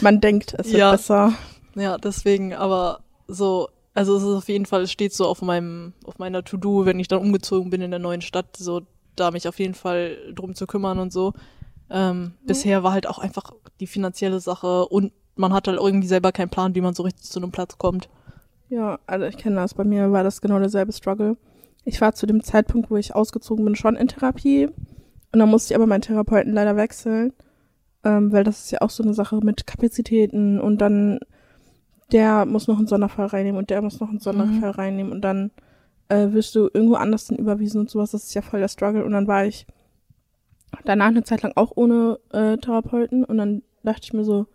Man 0.00 0.20
denkt, 0.20 0.54
es 0.58 0.68
wird 0.68 0.78
Ja. 0.78 0.90
besser. 0.92 1.34
Ja, 1.74 1.98
deswegen, 1.98 2.54
aber 2.54 3.00
so, 3.28 3.68
also 3.94 4.16
es 4.16 4.22
ist 4.22 4.34
auf 4.34 4.48
jeden 4.48 4.66
Fall, 4.66 4.82
es 4.82 4.92
steht 4.92 5.12
so 5.12 5.26
auf 5.26 5.42
meinem, 5.42 5.92
auf 6.04 6.18
meiner 6.18 6.42
To-Do, 6.42 6.86
wenn 6.86 6.98
ich 6.98 7.08
dann 7.08 7.20
umgezogen 7.20 7.70
bin 7.70 7.82
in 7.82 7.90
der 7.90 8.00
neuen 8.00 8.22
Stadt, 8.22 8.56
so 8.56 8.80
da 9.14 9.30
mich 9.30 9.46
auf 9.46 9.58
jeden 9.58 9.74
Fall 9.74 10.16
drum 10.34 10.54
zu 10.54 10.66
kümmern 10.66 10.98
und 10.98 11.12
so. 11.12 11.32
Ähm, 11.90 12.32
Bisher 12.46 12.82
war 12.82 12.92
halt 12.92 13.06
auch 13.06 13.18
einfach 13.18 13.50
die 13.80 13.86
finanzielle 13.86 14.40
Sache 14.40 14.86
und 14.86 15.12
man 15.36 15.52
hat 15.52 15.68
halt 15.68 15.78
irgendwie 15.78 16.08
selber 16.08 16.32
keinen 16.32 16.50
Plan, 16.50 16.74
wie 16.74 16.80
man 16.80 16.94
so 16.94 17.02
richtig 17.02 17.24
zu 17.30 17.38
einem 17.40 17.50
Platz 17.50 17.78
kommt. 17.78 18.08
Ja, 18.70 19.00
also 19.06 19.26
ich 19.26 19.36
kenne 19.36 19.56
das. 19.56 19.74
Bei 19.74 19.84
mir 19.84 20.12
war 20.12 20.22
das 20.22 20.40
genau 20.40 20.58
derselbe 20.60 20.92
Struggle. 20.92 21.36
Ich 21.84 22.00
war 22.00 22.14
zu 22.14 22.26
dem 22.26 22.42
Zeitpunkt, 22.42 22.90
wo 22.90 22.96
ich 22.96 23.14
ausgezogen 23.14 23.64
bin, 23.64 23.74
schon 23.74 23.96
in 23.96 24.06
Therapie. 24.06 24.66
Und 25.32 25.38
dann 25.38 25.50
musste 25.50 25.72
ich 25.72 25.76
aber 25.76 25.86
meinen 25.86 26.02
Therapeuten 26.02 26.52
leider 26.52 26.76
wechseln. 26.76 27.32
Ähm, 28.04 28.32
weil 28.32 28.44
das 28.44 28.64
ist 28.64 28.70
ja 28.70 28.80
auch 28.80 28.90
so 28.90 29.02
eine 29.02 29.12
Sache 29.12 29.40
mit 29.42 29.66
Kapazitäten 29.66 30.58
und 30.58 30.78
dann 30.78 31.18
der 32.12 32.46
muss 32.46 32.66
noch 32.66 32.78
einen 32.78 32.86
Sonderfall 32.86 33.26
reinnehmen 33.26 33.58
und 33.58 33.70
der 33.70 33.82
muss 33.82 34.00
noch 34.00 34.08
einen 34.08 34.20
Sonderfall 34.20 34.70
reinnehmen 34.70 35.12
und 35.12 35.20
dann 35.20 35.50
äh, 36.08 36.32
wirst 36.32 36.54
du 36.54 36.68
irgendwo 36.72 36.94
anders 36.94 37.26
dann 37.26 37.38
überwiesen 37.38 37.80
und 37.80 37.90
sowas. 37.90 38.12
Das 38.12 38.24
ist 38.24 38.34
ja 38.34 38.42
voll 38.42 38.60
der 38.60 38.68
Struggle. 38.68 39.04
Und 39.04 39.12
dann 39.12 39.26
war 39.26 39.44
ich 39.44 39.66
danach 40.84 41.08
eine 41.08 41.24
Zeit 41.24 41.42
lang 41.42 41.52
auch 41.56 41.72
ohne 41.74 42.18
äh, 42.32 42.56
Therapeuten 42.56 43.24
und 43.24 43.36
dann 43.36 43.62
dachte 43.82 44.02
ich 44.04 44.12
mir 44.12 44.24
so, 44.24 44.46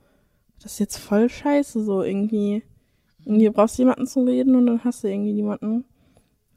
das 0.62 0.74
ist 0.74 0.80
jetzt 0.80 0.98
voll 0.98 1.30
scheiße, 1.30 1.84
so 1.84 2.02
irgendwie. 2.02 2.64
Irgendwie 3.26 3.50
brauchst 3.50 3.78
du 3.78 3.82
jemanden 3.82 4.08
zum 4.08 4.28
Reden 4.28 4.56
und 4.56 4.68
dann 4.68 4.84
hast 4.84 5.04
du 5.04 5.10
irgendwie 5.10 5.34
niemanden. 5.34 5.86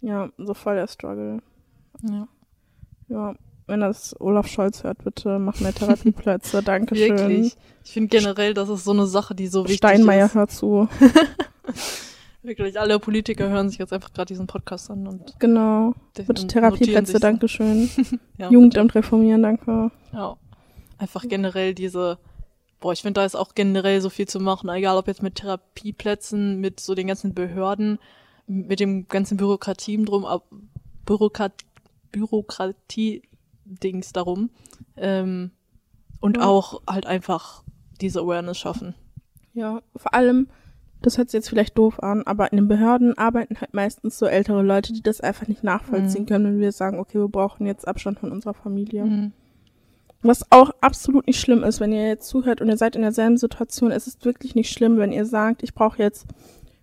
Ja, 0.00 0.28
so 0.38 0.54
voll 0.54 0.76
der 0.76 0.86
Struggle. 0.86 1.38
Ja. 2.02 2.28
Ja, 3.08 3.34
wenn 3.66 3.80
das 3.80 4.14
Olaf 4.20 4.46
Scholz 4.48 4.84
hört, 4.84 5.02
bitte 5.02 5.38
mach 5.38 5.60
mehr 5.60 5.74
Therapieplätze. 5.74 6.62
Dankeschön. 6.64 7.16
Wirklich. 7.18 7.56
Ich 7.84 7.92
finde 7.92 8.08
generell, 8.08 8.54
das 8.54 8.68
ist 8.68 8.84
so 8.84 8.92
eine 8.92 9.06
Sache, 9.06 9.34
die 9.34 9.46
so 9.46 9.64
wichtig 9.64 9.78
Steinmeier 9.78 10.26
ist. 10.26 10.34
hört 10.34 10.50
zu. 10.50 10.88
Wirklich, 12.42 12.78
alle 12.78 12.98
Politiker 12.98 13.48
hören 13.48 13.68
sich 13.68 13.78
jetzt 13.78 13.92
einfach 13.92 14.12
gerade 14.12 14.26
diesen 14.28 14.46
Podcast 14.46 14.90
an 14.90 15.06
und 15.06 15.34
Genau. 15.40 15.94
Bitte 16.14 16.28
und 16.42 16.48
Therapieplätze. 16.48 17.18
Dankeschön. 17.18 17.88
Ja, 18.38 18.50
Jugendamt 18.50 18.94
reformieren, 18.94 19.42
danke. 19.42 19.90
Ja. 20.12 20.36
Einfach 20.96 21.24
generell 21.26 21.74
diese, 21.74 22.18
boah, 22.80 22.92
ich 22.92 23.02
finde, 23.02 23.20
da 23.20 23.24
ist 23.24 23.36
auch 23.36 23.54
generell 23.54 24.00
so 24.00 24.10
viel 24.10 24.26
zu 24.28 24.40
machen, 24.40 24.68
egal 24.70 24.96
ob 24.96 25.06
jetzt 25.08 25.22
mit 25.22 25.36
Therapieplätzen, 25.36 26.60
mit 26.60 26.80
so 26.80 26.94
den 26.94 27.08
ganzen 27.08 27.34
Behörden, 27.34 27.98
mit 28.46 28.80
dem 28.80 29.08
ganzen 29.08 29.36
Bürokratien 29.36 30.04
drum, 30.04 30.26
Bürokrat, 31.04 31.52
Bürokratie-Dings 32.12 34.12
darum. 34.12 34.50
Ähm, 34.96 35.50
und 36.20 36.36
Ja. 36.38 36.44
auch 36.44 36.82
halt 36.88 37.06
einfach 37.06 37.62
diese 38.00 38.20
Awareness 38.20 38.58
schaffen. 38.58 38.94
Ja, 39.54 39.82
vor 39.96 40.14
allem, 40.14 40.48
das 41.02 41.18
hört 41.18 41.30
sich 41.30 41.38
jetzt 41.38 41.48
vielleicht 41.48 41.78
doof 41.78 42.02
an, 42.02 42.22
aber 42.24 42.50
in 42.52 42.56
den 42.56 42.68
Behörden 42.68 43.16
arbeiten 43.16 43.60
halt 43.60 43.74
meistens 43.74 44.18
so 44.18 44.26
ältere 44.26 44.62
Leute, 44.62 44.92
die 44.92 45.02
das 45.02 45.20
einfach 45.20 45.46
nicht 45.46 45.62
nachvollziehen 45.62 46.22
Mhm. 46.22 46.26
können, 46.26 46.44
wenn 46.46 46.60
wir 46.60 46.72
sagen, 46.72 46.98
okay, 46.98 47.18
wir 47.18 47.28
brauchen 47.28 47.66
jetzt 47.66 47.86
Abstand 47.86 48.18
von 48.18 48.32
unserer 48.32 48.54
Familie. 48.54 49.32
Was 50.22 50.50
auch 50.50 50.70
absolut 50.80 51.26
nicht 51.26 51.40
schlimm 51.40 51.62
ist, 51.62 51.78
wenn 51.80 51.92
ihr 51.92 52.08
jetzt 52.08 52.28
zuhört 52.28 52.60
und 52.60 52.68
ihr 52.68 52.76
seid 52.76 52.96
in 52.96 53.02
derselben 53.02 53.36
Situation, 53.36 53.92
es 53.92 54.06
ist 54.06 54.24
wirklich 54.24 54.54
nicht 54.54 54.72
schlimm, 54.72 54.98
wenn 54.98 55.12
ihr 55.12 55.24
sagt, 55.24 55.62
ich 55.62 55.74
brauche 55.74 56.02
jetzt 56.02 56.26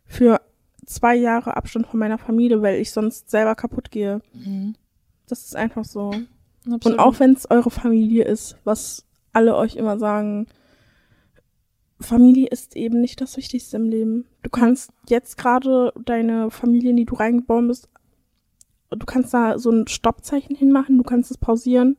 für 0.06 0.40
zwei 0.86 1.16
Jahre 1.16 1.58
Abstand 1.58 1.88
von 1.88 2.00
meiner 2.00 2.18
Familie, 2.18 2.62
weil 2.62 2.80
ich 2.80 2.92
sonst 2.92 3.30
selber 3.30 3.56
kaputt 3.56 3.92
gehe. 3.92 4.22
Mhm. 4.34 4.76
Das 5.28 5.44
ist 5.44 5.56
einfach 5.56 5.84
so. 5.84 6.12
Absolut. 6.66 6.86
Und 6.86 7.00
auch 7.00 7.20
wenn 7.20 7.34
es 7.34 7.50
eure 7.50 7.72
Familie 7.72 8.24
ist, 8.24 8.58
was 8.64 9.06
alle 9.34 9.56
euch 9.56 9.76
immer 9.76 10.00
sagen, 10.00 10.48
Familie 12.00 12.48
ist 12.48 12.76
eben 12.76 13.02
nicht 13.02 13.22
das 13.22 13.38
Wichtigste 13.38 13.78
im 13.78 13.90
Leben. 13.90 14.26
Du 14.44 14.50
kannst 14.50 14.92
jetzt 15.10 15.38
gerade 15.38 15.94
deine 16.04 16.52
Familie, 16.52 16.92
in 16.92 16.98
die 16.98 17.06
du 17.06 17.16
reingeboren 17.16 17.68
bist, 17.68 17.90
du 18.92 19.06
kannst 19.06 19.34
da 19.34 19.58
so 19.60 19.72
ein 19.72 19.88
Stoppzeichen 19.88 20.56
hinmachen, 20.56 20.98
du 20.98 21.04
kannst 21.04 21.32
es 21.32 21.38
pausieren, 21.38 21.98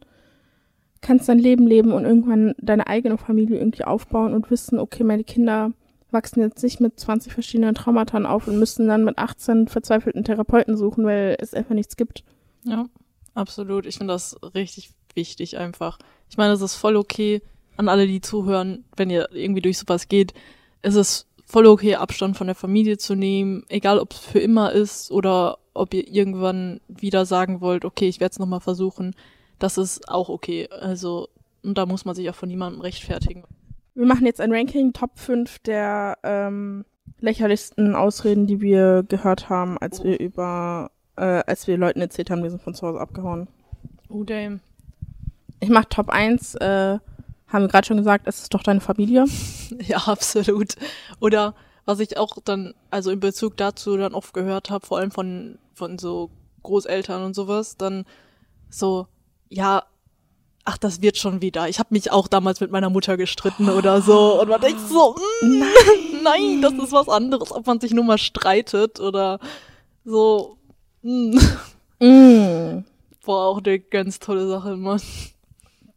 kannst 1.00 1.29
dein 1.29 1.38
Leben 1.38 1.67
leben 1.67 1.93
und 1.93 2.05
irgendwann 2.05 2.55
deine 2.59 2.87
eigene 2.87 3.19
Familie 3.19 3.59
irgendwie 3.59 3.85
aufbauen 3.85 4.35
und 4.35 4.50
wissen, 4.50 4.79
okay, 4.79 5.05
meine 5.05 5.25
Kinder 5.25 5.73
wachsen 6.11 6.41
jetzt 6.41 6.62
nicht 6.62 6.81
mit 6.81 6.99
20 6.99 7.33
verschiedenen 7.33 7.75
Traumata 7.75 8.19
auf 8.25 8.49
und 8.49 8.59
müssen 8.59 8.88
dann 8.88 9.05
mit 9.05 9.19
18 9.19 9.69
verzweifelten 9.69 10.25
Therapeuten 10.25 10.76
suchen, 10.76 11.05
weil 11.05 11.37
es 11.41 11.55
einfach 11.55 11.75
nichts 11.75 11.97
gibt. 11.97 12.25
Ja, 12.65 12.87
absolut. 13.35 13.87
Ich 13.87 13.99
finde 13.99 14.15
das 14.15 14.37
richtig 14.55 14.91
wichtig 15.15 15.59
einfach. 15.59 15.99
Ich 16.31 16.37
meine, 16.37 16.53
es 16.53 16.61
ist 16.61 16.75
voll 16.75 16.97
okay 16.97 17.43
an 17.76 17.88
alle, 17.88 18.07
die 18.07 18.21
zuhören, 18.21 18.85
wenn 18.97 19.11
ihr 19.11 19.29
irgendwie 19.33 19.62
durch 19.62 19.79
sowas 19.79 20.09
geht. 20.09 20.33
Es 20.83 20.95
ist 20.95 21.26
voll 21.45 21.67
okay, 21.67 21.97
Abstand 21.97 22.37
von 22.37 22.47
der 22.47 22.57
Familie 22.57 22.99
zu 22.99 23.15
nehmen, 23.15 23.65
egal 23.69 23.99
ob 23.99 24.12
es 24.12 24.19
für 24.19 24.38
immer 24.38 24.73
ist 24.73 25.11
oder 25.11 25.59
ob 25.75 25.93
ihr 25.95 26.09
irgendwann 26.09 26.81
wieder 26.88 27.26
sagen 27.26 27.61
wollt, 27.61 27.85
okay, 27.85 28.09
ich 28.09 28.21
werde 28.21 28.33
es 28.33 28.38
nochmal 28.38 28.61
versuchen. 28.61 29.15
Das 29.59 29.79
ist 29.79 30.09
auch 30.09 30.29
okay. 30.29 30.69
Also, 30.71 31.29
und 31.63 31.79
da 31.79 31.87
muss 31.87 32.05
man 32.05 32.15
sich 32.15 32.29
auch 32.31 32.35
von 32.35 32.49
niemandem 32.49 32.81
rechtfertigen. 32.81 33.45
Wir 33.95 34.07
machen 34.07 34.27
jetzt 34.27 34.41
ein 34.41 34.53
Ranking, 34.53 34.93
Top 34.93 35.19
5 35.19 35.61
der 35.61 36.19
ähm, 36.23 36.85
lächerlichsten 37.21 37.95
Ausreden, 37.95 38.47
die 38.47 38.61
wir 38.61 39.05
gehört 39.09 39.49
haben, 39.49 39.79
als 39.79 40.05
wir 40.05 40.21
über, 40.21 40.91
äh, 41.17 41.43
als 41.47 41.67
wir 41.67 41.79
Leuten 41.79 42.01
erzählt 42.01 42.31
haben, 42.31 42.43
wir 42.43 42.51
sind 42.51 42.63
von 42.63 42.75
zu 42.75 42.87
Hause 42.87 43.01
abgehauen. 43.01 43.49
Oh, 44.09 44.23
damn. 44.23 44.61
Ich 45.61 45.71
mach 45.71 45.87
Top 45.87 46.11
1, 46.11 46.57
äh, 46.57 46.99
haben 47.49 47.63
wir 47.63 47.69
gerade 47.69 47.87
schon 47.87 47.97
gesagt, 47.97 48.27
es 48.27 48.43
ist 48.43 48.55
doch 48.55 48.63
deine 48.63 48.81
Familie. 48.81 49.25
Ja, 49.87 49.99
absolut. 50.07 50.77
Oder 51.21 51.55
was 51.87 52.01
ich 52.01 52.19
auch 52.19 52.37
dann, 52.45 52.75
also 52.91 53.11
in 53.11 53.21
Bezug 53.21 53.57
dazu 53.57 53.97
dann 53.97 54.15
oft 54.15 54.33
gehört 54.33 54.71
habe, 54.71 54.87
vor 54.87 54.99
allem 54.99 55.11
von, 55.11 55.59
von 55.75 55.99
so 55.99 56.31
Großeltern 56.63 57.25
und 57.25 57.35
sowas, 57.35 57.77
dann 57.77 58.05
so, 58.69 59.07
ja, 59.49 59.85
ach, 60.65 60.79
das 60.79 61.00
wird 61.03 61.17
schon 61.17 61.41
wieder. 61.41 61.69
Ich 61.69 61.79
habe 61.79 61.88
mich 61.93 62.11
auch 62.11 62.29
damals 62.29 62.61
mit 62.61 62.71
meiner 62.71 62.91
Mutter 62.91 63.17
gestritten 63.17 63.69
oder 63.71 64.03
so. 64.03 64.41
Und 64.41 64.49
man 64.49 64.61
denkt 64.61 64.81
so, 64.88 65.15
mm, 65.43 65.62
nein, 66.23 66.61
das 66.62 66.73
ist 66.75 66.93
was 66.93 67.09
anderes, 67.09 67.53
ob 67.53 67.67
man 67.67 67.81
sich 67.81 67.93
nur 67.93 68.05
mal 68.05 68.19
streitet 68.19 69.00
oder 69.00 69.38
so. 70.05 70.59
Mm. 71.03 71.38
Mm, 72.00 72.85
War 73.25 73.47
auch 73.47 73.62
eine 73.65 73.79
ganz 73.79 74.19
tolle 74.19 74.49
Sache, 74.49 74.76
Mann. 74.76 75.00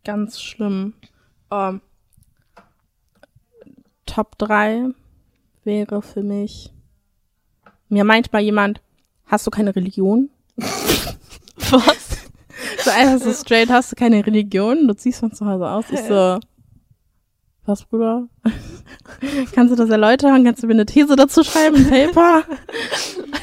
ganz 0.05 0.39
schlimm. 0.41 0.93
Ähm, 1.51 1.81
Top 4.05 4.37
3 4.37 4.89
wäre 5.63 6.01
für 6.01 6.23
mich, 6.23 6.71
mir 7.89 8.03
meint 8.03 8.31
mal 8.33 8.41
jemand, 8.41 8.81
hast 9.25 9.45
du 9.45 9.51
keine 9.51 9.75
Religion? 9.75 10.29
Was? 10.57 11.98
So 12.91 12.97
einfach 12.99 13.25
so 13.25 13.33
straight, 13.33 13.69
hast 13.69 13.91
du 13.91 13.95
keine 13.95 14.25
Religion? 14.25 14.87
Du 14.87 14.93
ziehst 14.95 15.19
von 15.19 15.31
zu 15.31 15.45
Hause 15.45 15.69
aus. 15.69 15.85
Ich 15.91 16.01
so, 16.01 16.39
was, 17.65 17.83
Bruder? 17.85 18.27
Kannst 19.53 19.71
du 19.71 19.75
das 19.75 19.89
erläutern? 19.89 20.43
Kannst 20.43 20.63
du 20.63 20.67
mir 20.67 20.73
eine 20.73 20.85
These 20.85 21.15
dazu 21.15 21.43
schreiben, 21.43 21.75
ein 21.77 21.89
Paper? 21.89 22.43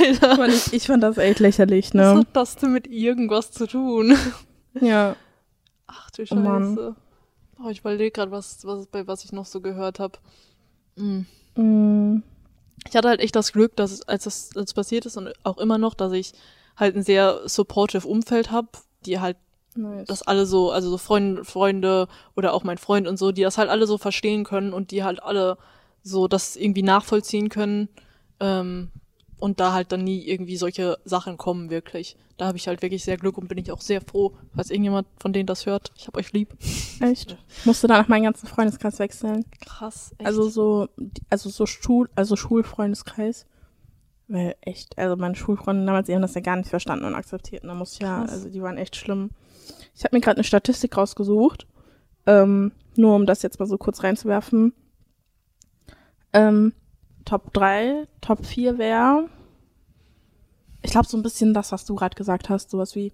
Alter. 0.00 0.49
Ich, 0.49 0.73
ich 0.73 0.87
fand 0.87 1.03
das 1.03 1.19
echt 1.19 1.38
lächerlich, 1.38 1.87
Was 1.88 1.95
ne? 1.95 2.15
hat 2.19 2.29
das 2.33 2.57
denn 2.57 2.73
mit 2.73 2.87
irgendwas 2.88 3.53
zu 3.53 3.67
tun? 3.67 4.17
Ja. 4.81 5.15
Ach 5.87 6.11
du 6.11 6.23
Oh. 6.23 6.26
Scheiße. 6.26 6.97
Oh, 7.65 7.69
ich 7.71 7.81
überlege 7.81 8.11
gerade, 8.11 8.31
was, 8.33 8.65
was, 8.67 8.87
bei 8.87 9.07
was 9.07 9.25
ich 9.25 9.33
noch 9.33 9.47
so 9.47 9.61
gehört 9.61 9.99
habe. 10.00 10.19
Mm. 10.97 11.21
Mm, 11.55 12.23
Ich 12.88 12.95
hatte 12.97 13.09
halt 13.09 13.21
echt 13.21 13.35
das 13.37 13.53
Glück, 13.53 13.76
dass 13.76 14.03
als 14.03 14.25
das, 14.25 14.50
als 14.57 14.67
das 14.67 14.75
passiert 14.75 15.07
ist 15.07 15.17
und 15.17 15.33
auch 15.45 15.57
immer 15.59 15.79
noch, 15.79 15.95
dass 15.95 16.12
ich 16.12 16.33
halt 16.76 16.97
ein 16.97 17.03
sehr 17.03 17.41
supportive 17.47 18.07
Umfeld 18.07 18.50
habe, 18.50 18.69
die 19.05 19.21
halt 19.21 19.37
nice. 19.75 20.07
das 20.07 20.23
alle 20.23 20.47
so, 20.47 20.71
also 20.71 20.91
so 20.91 20.99
Freunde, 20.99 21.45
Freunde 21.45 22.09
oder 22.35 22.53
auch 22.55 22.65
mein 22.65 22.79
Freund 22.79 23.07
und 23.07 23.19
so, 23.19 23.33
die 23.33 23.43
das 23.43 23.59
halt 23.59 23.69
alle 23.69 23.87
so 23.87 23.99
verstehen 23.99 24.45
können 24.45 24.73
und 24.73 24.91
die 24.91 25.05
halt 25.05 25.23
alle 25.23 25.59
so 26.03 26.29
das 26.29 26.57
irgendwie 26.57 26.83
nachvollziehen 26.83 27.49
können. 27.49 27.88
Ähm, 28.41 28.91
und 29.38 29.61
da 29.61 29.73
halt 29.73 29.93
dann 29.93 30.05
nie 30.05 30.26
irgendwie 30.26 30.57
solche 30.57 30.99
Sachen 31.05 31.37
kommen, 31.37 31.71
wirklich. 31.71 32.17
Da 32.38 32.47
habe 32.47 32.59
ich 32.59 32.69
halt 32.69 32.83
wirklich 32.83 33.05
sehr 33.05 33.17
Glück 33.17 33.38
und 33.38 33.49
bin 33.49 33.59
ich 33.59 33.71
auch 33.73 33.81
sehr 33.81 34.00
froh, 34.00 34.35
falls 34.55 34.71
irgendjemand 34.71 35.07
von 35.19 35.33
denen 35.33 35.47
das 35.47 35.67
hört. 35.67 35.93
Ich 35.97 36.07
hab 36.07 36.17
euch 36.17 36.33
lieb. 36.33 36.57
Echt? 37.00 37.37
Musste 37.65 37.87
danach 37.87 38.09
meinen 38.09 38.25
ganzen 38.25 38.47
Freundeskreis 38.47 38.99
wechseln. 38.99 39.45
Krass, 39.61 40.15
echt. 40.19 40.26
Also 40.26 40.49
so, 40.49 40.88
also 41.31 41.50
so 41.50 41.67
Schul, 41.67 42.09
also 42.15 42.37
Schulfreundeskreis. 42.37 43.47
Weil 44.28 44.56
echt, 44.61 44.99
also 44.99 45.16
meine 45.16 45.37
Schulfreunde 45.37 45.87
damals, 45.87 46.06
die 46.06 46.14
haben 46.14 46.23
das 46.23 46.35
ja 46.35 46.40
gar 46.40 46.56
nicht 46.56 46.68
verstanden 46.68 47.04
und 47.04 47.14
akzeptiert. 47.14 47.62
Und 47.62 47.68
da 47.68 47.75
muss 47.75 47.95
ich 47.95 48.00
ja, 48.00 48.21
Krass. 48.21 48.33
also 48.33 48.49
die 48.49 48.61
waren 48.61 48.76
echt 48.76 48.97
schlimm. 48.97 49.30
Ich 49.95 50.04
habe 50.04 50.16
mir 50.16 50.21
gerade 50.21 50.38
eine 50.38 50.45
Statistik 50.45 50.97
rausgesucht, 50.97 51.66
ähm, 52.26 52.73
nur 52.97 53.14
um 53.14 53.26
das 53.26 53.42
jetzt 53.42 53.61
mal 53.61 53.66
so 53.66 53.78
kurz 53.78 54.02
reinzuwerfen. 54.02 54.73
Ähm, 56.33 56.73
Top 57.25 57.52
3, 57.52 58.06
Top 58.21 58.45
4 58.45 58.78
wäre, 58.78 59.28
ich 60.83 60.92
glaube 60.92 61.09
so 61.09 61.16
ein 61.16 61.23
bisschen 61.23 61.52
das, 61.52 61.73
was 61.73 61.85
du 61.85 61.95
gerade 61.95 62.14
gesagt 62.14 62.49
hast, 62.49 62.71
sowas 62.71 62.95
wie, 62.95 63.12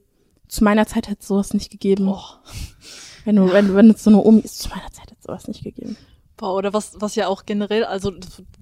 zu 0.49 0.62
meiner 0.64 0.87
Zeit 0.87 1.09
hätte 1.09 1.21
es 1.21 1.28
sowas 1.28 1.54
nicht 1.54 1.71
gegeben. 1.71 2.07
Boah. 2.07 2.42
Wenn 3.25 3.37
du, 3.37 3.52
wenn, 3.52 3.73
wenn 3.76 3.90
es 3.90 4.02
so 4.02 4.11
eine 4.11 4.21
Omi 4.21 4.40
ist, 4.40 4.59
zu 4.59 4.69
meiner 4.69 4.90
Zeit 4.90 5.04
hätte 5.04 5.14
es 5.21 5.26
sowas 5.26 5.47
nicht 5.47 5.62
gegeben. 5.62 5.97
Boah, 6.37 6.54
oder 6.57 6.73
was, 6.73 7.00
was 7.00 7.14
ja 7.14 7.28
auch 7.28 7.47
generell, 7.47 7.85
also 7.85 8.12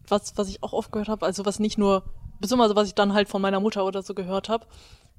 was, 0.07 0.37
was 0.37 0.51
ich 0.51 0.63
auch 0.63 0.75
oft 0.75 0.93
gehört 0.93 1.09
habe, 1.09 1.25
also 1.25 1.47
was 1.47 1.59
nicht 1.59 1.79
nur, 1.79 2.05
beziehungsweise 2.41 2.77
was 2.77 2.89
ich 2.89 2.95
dann 2.95 3.13
halt 3.15 3.29
von 3.29 3.41
meiner 3.43 3.61
Mutter 3.61 3.85
oder 3.85 4.03
so 4.03 4.15
gehört 4.15 4.49
habe, 4.49 4.67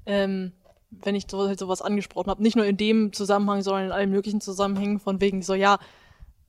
ähm, 0.06 0.52
wenn 0.90 1.14
ich 1.14 1.24
so, 1.30 1.46
halt 1.48 1.58
sowas 1.58 1.80
angesprochen 1.80 2.28
habe, 2.30 2.42
nicht 2.42 2.56
nur 2.56 2.66
in 2.66 2.76
dem 2.76 3.12
Zusammenhang, 3.12 3.62
sondern 3.62 3.86
in 3.86 3.92
allen 3.92 4.10
möglichen 4.10 4.40
Zusammenhängen, 4.40 5.00
von 5.00 5.20
wegen 5.20 5.40
so, 5.42 5.54
ja, 5.54 5.78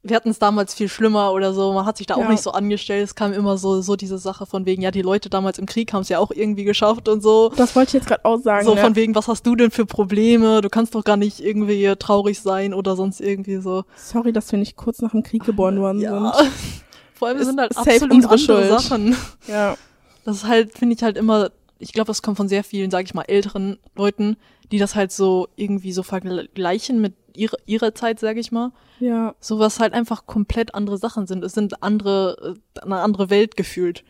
wir 0.05 0.17
hatten 0.17 0.31
es 0.31 0.37
damals 0.39 0.73
viel 0.73 0.89
schlimmer 0.89 1.31
oder 1.31 1.53
so, 1.53 1.71
man 1.71 1.85
hat 1.85 1.95
sich 1.95 2.07
da 2.07 2.15
auch 2.15 2.23
Ja. 2.23 2.29
nicht 2.29 2.43
so 2.43 2.51
angestellt, 2.51 3.05
es 3.05 3.15
kam 3.15 3.31
immer 3.31 3.57
so, 3.57 3.79
so 3.81 3.95
diese 3.95 4.17
Sache 4.17 4.45
von 4.45 4.65
wegen, 4.65 4.81
ja, 4.81 4.91
die 4.91 5.01
Leute 5.01 5.29
damals 5.29 5.59
im 5.59 5.65
Krieg 5.65 5.93
haben 5.93 6.01
es 6.01 6.09
ja 6.09 6.19
auch 6.19 6.29
irgendwie 6.31 6.65
geschafft 6.65 7.07
und 7.07 7.23
so. 7.23 7.53
Das 7.55 7.73
wollte 7.73 7.89
ich 7.91 7.93
jetzt 7.93 8.07
gerade 8.07 8.25
auch 8.25 8.37
sagen. 8.41 8.65
So 8.65 8.75
ne? 8.75 8.81
von 8.81 8.97
wegen, 8.97 9.15
was 9.15 9.29
hast 9.29 9.45
du 9.47 9.55
denn 9.55 9.71
für 9.71 9.85
Probleme? 9.85 10.59
Du 10.59 10.67
kannst 10.67 10.93
doch 10.93 11.05
gar 11.05 11.15
nicht 11.15 11.39
irgendwie 11.39 11.95
traurig 11.97 12.41
sein 12.41 12.73
oder 12.73 12.97
sonst 12.97 13.21
irgendwie 13.21 13.57
so. 13.61 13.85
Sorry, 13.95 14.33
dass 14.33 14.51
wir 14.51 14.59
nicht 14.59 14.75
kurz 14.75 15.01
nach 15.01 15.11
dem 15.11 15.23
Krieg 15.23 15.45
geboren 15.45 15.79
worden 15.79 16.01
Ja. 16.01 16.33
sind. 16.35 16.51
Vor 17.13 17.29
allem 17.29 17.41
sind 17.41 17.57
halt 17.61 17.73
safe 17.73 17.91
absolut 17.91 18.11
andere 18.11 18.37
Schuld. 18.37 18.67
Sachen. 18.67 19.15
Ja. 19.47 19.77
Das 20.23 20.37
ist 20.37 20.47
halt, 20.47 20.77
finde 20.77 20.95
ich 20.95 21.03
halt 21.03 21.17
immer, 21.17 21.51
ich 21.79 21.91
glaube, 21.93 22.07
das 22.07 22.21
kommt 22.21 22.37
von 22.37 22.47
sehr 22.47 22.63
vielen, 22.63 22.91
sage 22.91 23.05
ich 23.05 23.13
mal, 23.13 23.23
älteren 23.23 23.77
Leuten, 23.95 24.37
die 24.71 24.77
das 24.77 24.95
halt 24.95 25.11
so 25.11 25.47
irgendwie 25.55 25.91
so 25.91 26.03
vergleichen 26.03 27.01
mit 27.01 27.13
ihrer, 27.35 27.57
ihrer 27.65 27.93
Zeit, 27.95 28.19
sage 28.19 28.39
ich 28.39 28.51
mal. 28.51 28.71
Ja. 28.99 29.35
So 29.39 29.59
was 29.59 29.79
halt 29.79 29.93
einfach 29.93 30.25
komplett 30.25 30.75
andere 30.75 30.97
Sachen 30.97 31.27
sind. 31.27 31.43
Es 31.43 31.53
sind 31.53 31.83
andere, 31.83 32.55
äh, 32.77 32.79
eine 32.81 32.99
andere 32.99 33.29
Welt 33.29 33.57
gefühlt, 33.57 34.03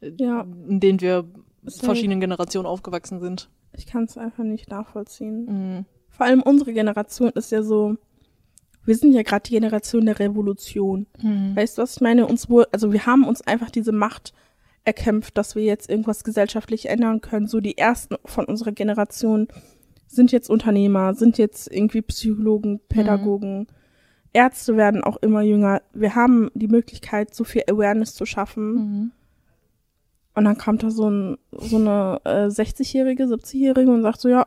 äh, 0.00 0.12
Ja. 0.18 0.42
in 0.68 0.80
denen 0.80 1.00
wir 1.00 1.24
Safe. 1.64 1.86
verschiedenen 1.86 2.20
Generationen 2.20 2.66
aufgewachsen 2.66 3.20
sind. 3.20 3.50
Ich 3.76 3.86
kann 3.86 4.04
es 4.04 4.16
einfach 4.16 4.44
nicht 4.44 4.70
nachvollziehen. 4.70 5.44
Mhm. 5.78 5.84
Vor 6.08 6.26
allem 6.26 6.42
unsere 6.42 6.72
Generation 6.72 7.30
ist 7.30 7.52
ja 7.52 7.62
so, 7.62 7.96
wir 8.84 8.96
sind 8.96 9.12
ja 9.12 9.22
gerade 9.22 9.42
die 9.42 9.50
Generation 9.54 10.06
der 10.06 10.18
Revolution. 10.18 11.06
Mhm. 11.20 11.54
Weißt 11.54 11.76
du, 11.78 11.82
was 11.82 11.96
ich 11.96 12.00
meine? 12.00 12.26
Uns 12.26 12.48
wohl, 12.48 12.66
also 12.72 12.92
wir 12.92 13.04
haben 13.06 13.24
uns 13.24 13.42
einfach 13.42 13.70
diese 13.70 13.92
Macht 13.92 14.32
erkämpft, 14.84 15.36
dass 15.36 15.54
wir 15.54 15.62
jetzt 15.62 15.90
irgendwas 15.90 16.24
gesellschaftlich 16.24 16.88
ändern 16.88 17.20
können. 17.20 17.46
So 17.46 17.60
die 17.60 17.76
ersten 17.76 18.16
von 18.24 18.44
unserer 18.46 18.72
Generation 18.72 19.48
sind 20.06 20.32
jetzt 20.32 20.48
Unternehmer, 20.48 21.14
sind 21.14 21.38
jetzt 21.38 21.70
irgendwie 21.70 22.02
Psychologen, 22.02 22.80
Pädagogen. 22.88 23.66
Ärzte 24.32 24.76
werden 24.76 25.04
auch 25.04 25.16
immer 25.18 25.42
jünger. 25.42 25.82
Wir 25.92 26.14
haben 26.14 26.50
die 26.54 26.68
Möglichkeit, 26.68 27.34
so 27.34 27.44
viel 27.44 27.62
Awareness 27.68 28.14
zu 28.14 28.24
schaffen. 28.24 28.72
Mhm. 28.72 29.12
Und 30.34 30.44
dann 30.44 30.56
kommt 30.56 30.82
da 30.82 30.90
so, 30.90 31.10
ein, 31.10 31.36
so 31.50 31.76
eine 31.76 32.20
äh, 32.24 32.46
60-Jährige, 32.46 33.24
70-Jährige 33.24 33.90
und 33.90 34.02
sagt 34.02 34.20
so, 34.20 34.28
ja, 34.28 34.46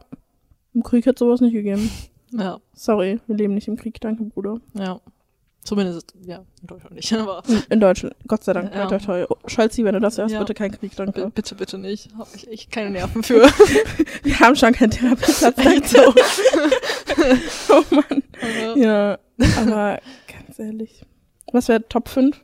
im 0.74 0.84
Krieg 0.84 1.06
hätte 1.06 1.20
sowas 1.20 1.42
nicht 1.42 1.54
gegeben. 1.54 1.90
Ja, 2.34 2.62
Sorry, 2.72 3.20
wir 3.28 3.36
leben 3.36 3.56
nicht 3.56 3.68
im 3.68 3.76
Krieg, 3.76 4.00
danke, 4.00 4.24
Bruder. 4.24 4.62
ja. 4.74 5.02
Zumindest, 5.64 6.16
ja, 6.26 6.38
in 6.62 6.68
Deutschland 6.68 6.96
nicht, 6.96 7.14
aber 7.18 7.44
In, 7.70 7.80
Deutschland, 7.80 8.16
Gott 8.28 8.44
sei 8.44 8.54
Dank. 8.54 8.74
Ja. 8.74 8.88
Toi, 8.88 8.98
toi, 8.98 9.26
toi. 9.28 9.38
Scholzi, 9.48 9.84
wenn 9.86 9.94
du 9.94 10.00
das 10.00 10.18
hörst, 10.18 10.34
Ja. 10.34 10.40
bitte 10.40 10.56
kein 10.56 10.72
Krieg, 10.72 10.92
b- 10.92 10.96
danke. 10.98 11.30
bitte, 11.30 11.54
bitte 11.56 11.78
nicht. 11.78 12.10
Hab 12.18 12.28
ich 12.34 12.48
echt 12.50 12.72
keine 12.72 12.90
Nerven 12.90 13.22
für. 13.22 13.44
Wir 14.24 14.40
haben 14.40 14.56
schon 14.56 14.74
keinen 14.74 14.90
Therapieplatz, 14.90 15.92
so. 15.92 16.14
oh 17.70 17.84
Mann. 17.92 18.24
Also, 18.42 18.80
Ja, 18.80 19.20
aber 19.58 20.00
ganz 20.28 20.58
ehrlich. 20.58 21.04
Was 21.54 21.68
wäre 21.68 21.88
Top 21.88 22.10
5? 22.10 22.42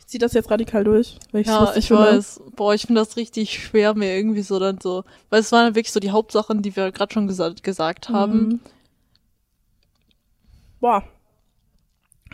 Ich 0.00 0.06
ziehe 0.08 0.18
das 0.18 0.32
jetzt 0.32 0.50
radikal 0.50 0.82
durch, 0.84 1.18
weil 1.32 1.42
ich 1.42 1.46
Ja, 1.46 1.72
ich 1.76 1.86
finde. 1.88 2.02
weiß. 2.02 2.40
Boah, 2.56 2.74
ich 2.74 2.82
finde 2.86 3.00
das 3.02 3.16
richtig 3.16 3.52
schwer, 3.62 3.94
mir 3.94 4.16
irgendwie 4.16 4.42
so 4.42 4.58
dann 4.58 4.80
so. 4.80 5.04
Weil 5.30 5.40
es 5.40 5.52
waren 5.52 5.74
wirklich 5.76 5.92
so 5.92 6.00
die 6.00 6.10
Hauptsachen, 6.10 6.62
die 6.62 6.74
wir 6.74 6.90
gerade 6.90 7.12
schon 7.12 7.28
gesa 7.28 7.50
gesagt 7.62 8.08
haben. 8.08 8.38
Mhm. 8.48 8.60
Boah. 10.80 11.04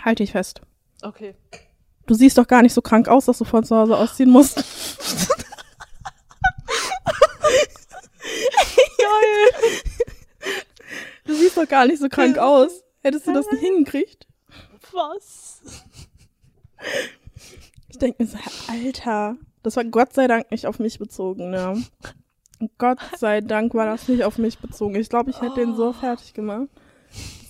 Halt 0.05 0.19
dich 0.19 0.33
fest. 0.33 0.61
Okay. 1.03 1.35
Du 2.07 2.13
siehst 2.15 2.37
doch 2.37 2.47
gar 2.47 2.61
nicht 2.61 2.75
so 2.75 2.83
krank 2.83 3.09
aus, 3.09 3.25
dass 3.25 3.39
du 3.39 3.45
von 3.45 3.65
zu 3.65 3.75
Hause 3.75 3.97
ausziehen 3.97 4.31
musst. 4.31 4.57
Geil. 8.99 9.51
Du 11.25 11.35
siehst 11.35 11.57
doch 11.57 11.67
gar 11.67 11.87
nicht 11.87 12.01
so 12.01 12.09
krank 12.09 12.37
aus. 12.37 12.85
Hättest 13.03 13.27
du 13.27 13.33
das 13.33 13.51
nicht 13.51 13.61
hingekriegt? 13.63 14.27
Was? 14.93 15.63
Ich 17.89 17.99
denke 17.99 18.23
mir 18.23 18.29
so, 18.29 18.37
Alter, 18.69 19.37
das 19.63 19.77
war 19.77 19.85
Gott 19.85 20.13
sei 20.13 20.27
Dank 20.27 20.51
nicht 20.51 20.67
auf 20.67 20.79
mich 20.79 20.99
bezogen, 20.99 21.49
ne? 21.51 21.83
Gott 22.77 22.99
sei 23.17 23.41
Dank 23.41 23.73
war 23.73 23.87
das 23.87 24.09
nicht 24.09 24.25
auf 24.25 24.37
mich 24.37 24.59
bezogen. 24.59 24.97
Ich 24.97 25.09
glaube, 25.09 25.31
ich 25.31 25.41
hätte 25.41 25.57
den 25.57 25.75
so 25.75 25.95
fertig 25.95 26.35
gemacht. 26.35 26.69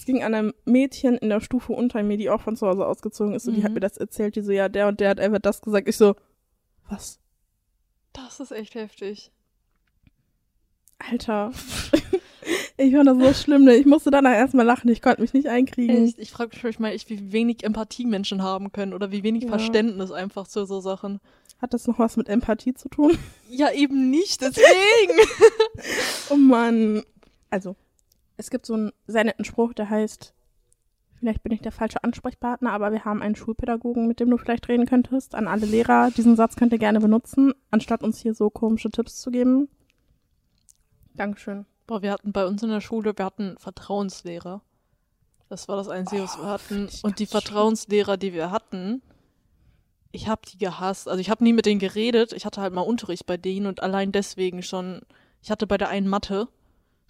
Es 0.05 0.07
ging 0.07 0.23
an 0.23 0.35
einem 0.35 0.53
Mädchen 0.67 1.17
in 1.17 1.31
der 1.31 1.41
Stufe 1.41 1.73
unter 1.73 2.03
mir, 2.03 2.19
die 2.19 2.29
auch 2.29 2.43
von 2.43 2.57
zu 2.57 2.67
Hause 2.67 2.85
ausgezogen 2.87 3.33
ist, 3.35 3.49
und 3.49 3.55
die 3.55 3.63
hat 3.63 3.71
Mhm. 3.71 3.77
mir 3.77 3.81
das 3.81 3.97
erzählt, 3.97 4.37
die 4.37 4.43
so, 4.43 4.53
ja, 4.53 4.69
der 4.69 4.87
und 4.87 5.01
der 5.01 5.09
hat 5.09 5.19
einfach 5.19 5.39
das 5.39 5.63
gesagt. 5.63 5.89
Ich 5.89 5.97
so, 5.97 6.15
was? 6.91 7.21
Das 8.13 8.39
ist 8.39 8.53
echt 8.53 8.75
heftig. 8.75 9.33
Alter. 10.99 11.53
ich 12.77 12.95
fand 12.95 13.09
das 13.09 13.17
so 13.19 13.33
schlimm, 13.33 13.65
ne? 13.65 13.77
Ich 13.77 13.87
musste 13.87 14.11
danach 14.11 14.35
erstmal 14.35 14.67
lachen, 14.67 14.91
ich 14.91 15.01
konnte 15.01 15.23
mich 15.23 15.33
nicht 15.33 15.49
einkriegen. 15.49 16.05
Echt, 16.05 16.19
ich 16.19 16.31
frage 16.33 16.55
mich 16.67 16.79
mal, 16.79 16.91
echt, 16.93 17.09
wie 17.09 17.33
wenig 17.33 17.65
Empathie 17.65 18.05
Menschen 18.05 18.43
haben 18.43 18.71
können 18.73 18.93
oder 18.93 19.11
wie 19.11 19.23
wenig 19.23 19.45
Ja. 19.45 19.49
Verständnis 19.49 20.11
einfach 20.13 20.47
zu 20.47 20.67
so 20.67 20.81
Sachen. 20.81 21.19
Hat 21.63 21.73
das 21.73 21.87
noch 21.87 21.99
was 21.99 22.19
mit 22.19 22.29
Empathie 22.29 22.75
zu 22.75 22.91
tun? 22.91 23.17
Ja, 23.49 23.73
eben 23.73 24.11
nicht, 24.11 24.43
deswegen. 24.43 24.67
Oh 26.29 26.37
Mann. 26.37 27.03
Also, 27.49 27.75
es 28.37 28.51
gibt 28.51 28.67
so 28.67 28.75
einen 28.75 28.93
sehr 29.07 29.25
netten 29.25 29.45
Spruch, 29.45 29.75
der 29.75 29.91
heißt, 29.91 30.35
vielleicht 31.19 31.43
bin 31.43 31.53
ich 31.53 31.63
der 31.63 31.73
falsche 31.73 32.03
Ansprechpartner, 32.03 32.73
aber 32.73 32.93
wir 32.93 33.05
haben 33.05 33.23
einen 33.23 33.37
Schulpädagogen, 33.37 34.07
mit 34.07 34.21
dem 34.21 34.31
du 34.31 34.37
vielleicht 34.37 34.69
reden 34.69 34.87
könntest. 34.87 35.35
An 35.35 35.49
alle 35.49 35.67
Lehrer, 35.67 36.11
diesen 36.11 36.37
Satz 36.37 36.57
könnt 36.57 36.73
ihr 36.73 36.79
gerne 36.79 37.01
benutzen, 37.01 37.53
anstatt 37.71 38.03
uns 38.03 38.21
hier 38.21 38.35
so 38.35 38.51
komische 38.51 38.91
Tipps 38.91 39.21
zu 39.21 39.31
geben. 39.31 39.69
Dankeschön. 41.15 41.67
Boah, 41.87 42.03
wir 42.03 42.13
hatten 42.13 42.33
bei 42.33 42.47
uns 42.47 42.63
in 42.63 42.71
der 42.71 42.81
Schule, 42.81 43.17
wir 43.17 43.25
hatten 43.25 43.57
Vertrauenslehrer. 43.59 44.63
Das 45.49 45.69
war 45.69 45.77
das 45.77 45.89
Einzige, 45.89 46.23
was 46.23 46.39
wir 46.39 46.47
hatten. 46.47 46.89
Und 47.03 47.19
die. 47.19 47.27
Vertrauenslehrer, 47.27 48.17
die 48.17 48.33
wir 48.33 48.51
hatten, 48.51 49.03
ich 50.15 50.29
habe 50.29 50.43
die 50.51 50.59
gehasst. 50.59 51.09
Also 51.09 51.21
ich 51.21 51.29
habe 51.29 51.45
nie 51.45 51.53
mit 51.53 51.67
denen 51.67 51.81
geredet. 51.81 52.33
Ich 52.33 52.47
hatte 52.47 52.61
halt 52.61 52.73
mal 52.73 52.81
Unterricht 52.81 53.27
bei 53.27 53.37
denen 53.37 53.67
und 53.67 53.83
allein 53.83 54.13
deswegen 54.13 54.63
schon. 54.63 55.03
Ich 55.43 55.51
hatte 55.51 55.67
bei 55.67 55.77
der 55.77 55.89
einen 55.89 56.09
Mathe. 56.09 56.49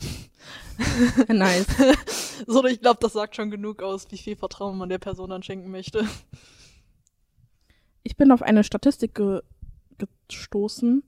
Nice. 1.28 1.66
So, 2.46 2.64
ich 2.64 2.80
glaube, 2.80 2.98
das 3.00 3.12
sagt 3.12 3.36
schon 3.36 3.50
genug 3.50 3.80
aus, 3.80 4.10
wie 4.10 4.18
viel 4.18 4.34
Vertrauen 4.36 4.76
man 4.76 4.88
der 4.88 4.98
Person 4.98 5.30
dann 5.30 5.42
schenken 5.42 5.70
möchte. 5.70 6.04
Ich 8.02 8.16
bin 8.16 8.32
auf 8.32 8.42
eine 8.42 8.64
Statistik 8.64 9.14
ge 9.14 9.40
gestoßen, 10.28 11.04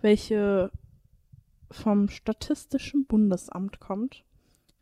welche 0.00 0.72
vom 1.70 2.08
Statistischen 2.08 3.06
Bundesamt 3.06 3.78
kommt, 3.78 4.24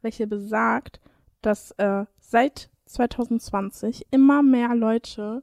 welche 0.01 0.27
besagt, 0.27 1.01
dass 1.43 1.73
äh, 1.73 2.07
seit 2.21 2.71
2020 2.87 4.07
immer 4.11 4.43
mehr 4.43 4.75
Leute 4.75 5.43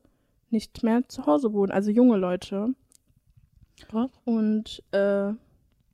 nicht 0.50 0.84
mehr 0.84 1.08
zu 1.08 1.26
Hause 1.26 1.54
wohnen, 1.54 1.72
also 1.72 1.92
junge 1.92 2.18
Leute. 2.18 2.74
Und 4.26 4.84
äh, 4.92 5.34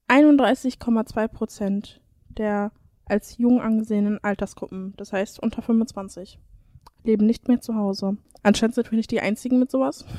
31,2 0.08 1.28
Prozent 1.28 2.02
der 2.38 2.72
als 3.06 3.38
jung 3.38 3.62
angesehenen 3.62 4.24
Altersgruppen, 4.24 4.94
das 4.98 5.14
heißt 5.14 5.40
unter 5.40 5.62
25, 5.62 6.40
leben 7.04 7.26
nicht 7.26 7.48
mehr 7.48 7.62
zu 7.62 7.76
Hause. 7.76 8.18
Anscheinend 8.44 8.76
sind 8.76 8.92
wir 8.92 8.98
nicht 8.98 9.12
die 9.12 9.22
Einzigen 9.22 9.60
mit 9.60 9.72
sowas. 9.72 10.06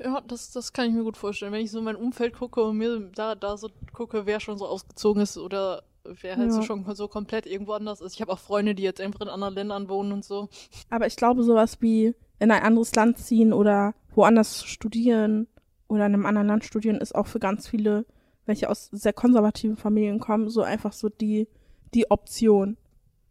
Ja, 0.00 0.20
das, 0.20 0.52
das 0.52 0.72
kann 0.72 0.86
ich 0.86 0.92
mir 0.94 1.02
gut 1.02 1.16
vorstellen. 1.16 1.50
Wenn 1.50 1.64
ich 1.64 1.72
so 1.72 1.78
in 1.80 1.84
mein 1.84 1.96
Umfeld 1.96 2.32
gucke 2.32 2.62
und 2.62 2.76
mir 2.76 3.10
da, 3.16 3.34
da 3.34 3.56
so 3.56 3.68
gucke, 3.92 4.26
wer 4.26 4.38
schon 4.38 4.56
so 4.56 4.64
ausgezogen 4.64 5.20
ist 5.20 5.36
oder 5.36 5.82
wer 6.04 6.36
halt 6.36 6.52
so 6.52 6.60
Ja. 6.60 6.64
schon 6.64 6.84
so 6.94 7.08
komplett 7.08 7.46
irgendwo 7.46 7.72
anders 7.72 8.00
ist. 8.00 8.14
Ich 8.14 8.20
habe 8.20 8.30
auch 8.32 8.38
Freunde, 8.38 8.76
die 8.76 8.84
jetzt 8.84 9.00
einfach 9.00 9.22
in 9.22 9.28
anderen 9.28 9.54
Ländern 9.56 9.88
wohnen 9.88 10.12
und 10.12 10.24
so. 10.24 10.50
Aber 10.88 11.08
ich 11.08 11.16
glaube, 11.16 11.42
sowas 11.42 11.78
wie 11.80 12.14
in 12.38 12.52
ein 12.52 12.62
anderes 12.62 12.94
Land 12.94 13.18
ziehen 13.18 13.52
oder 13.52 13.92
woanders 14.14 14.64
studieren 14.64 15.48
oder 15.88 16.06
in 16.06 16.14
einem 16.14 16.26
anderen 16.26 16.46
Land 16.46 16.64
studieren 16.64 16.98
ist 16.98 17.16
auch 17.16 17.26
für 17.26 17.40
ganz 17.40 17.66
viele, 17.66 18.06
welche 18.48 18.68
aus 18.68 18.88
sehr 18.92 19.12
konservativen 19.12 19.76
Familien 19.76 20.18
kommen, 20.18 20.48
so 20.48 20.62
einfach 20.62 20.92
so 20.92 21.08
die, 21.08 21.48
die 21.94 22.10
Option. 22.10 22.76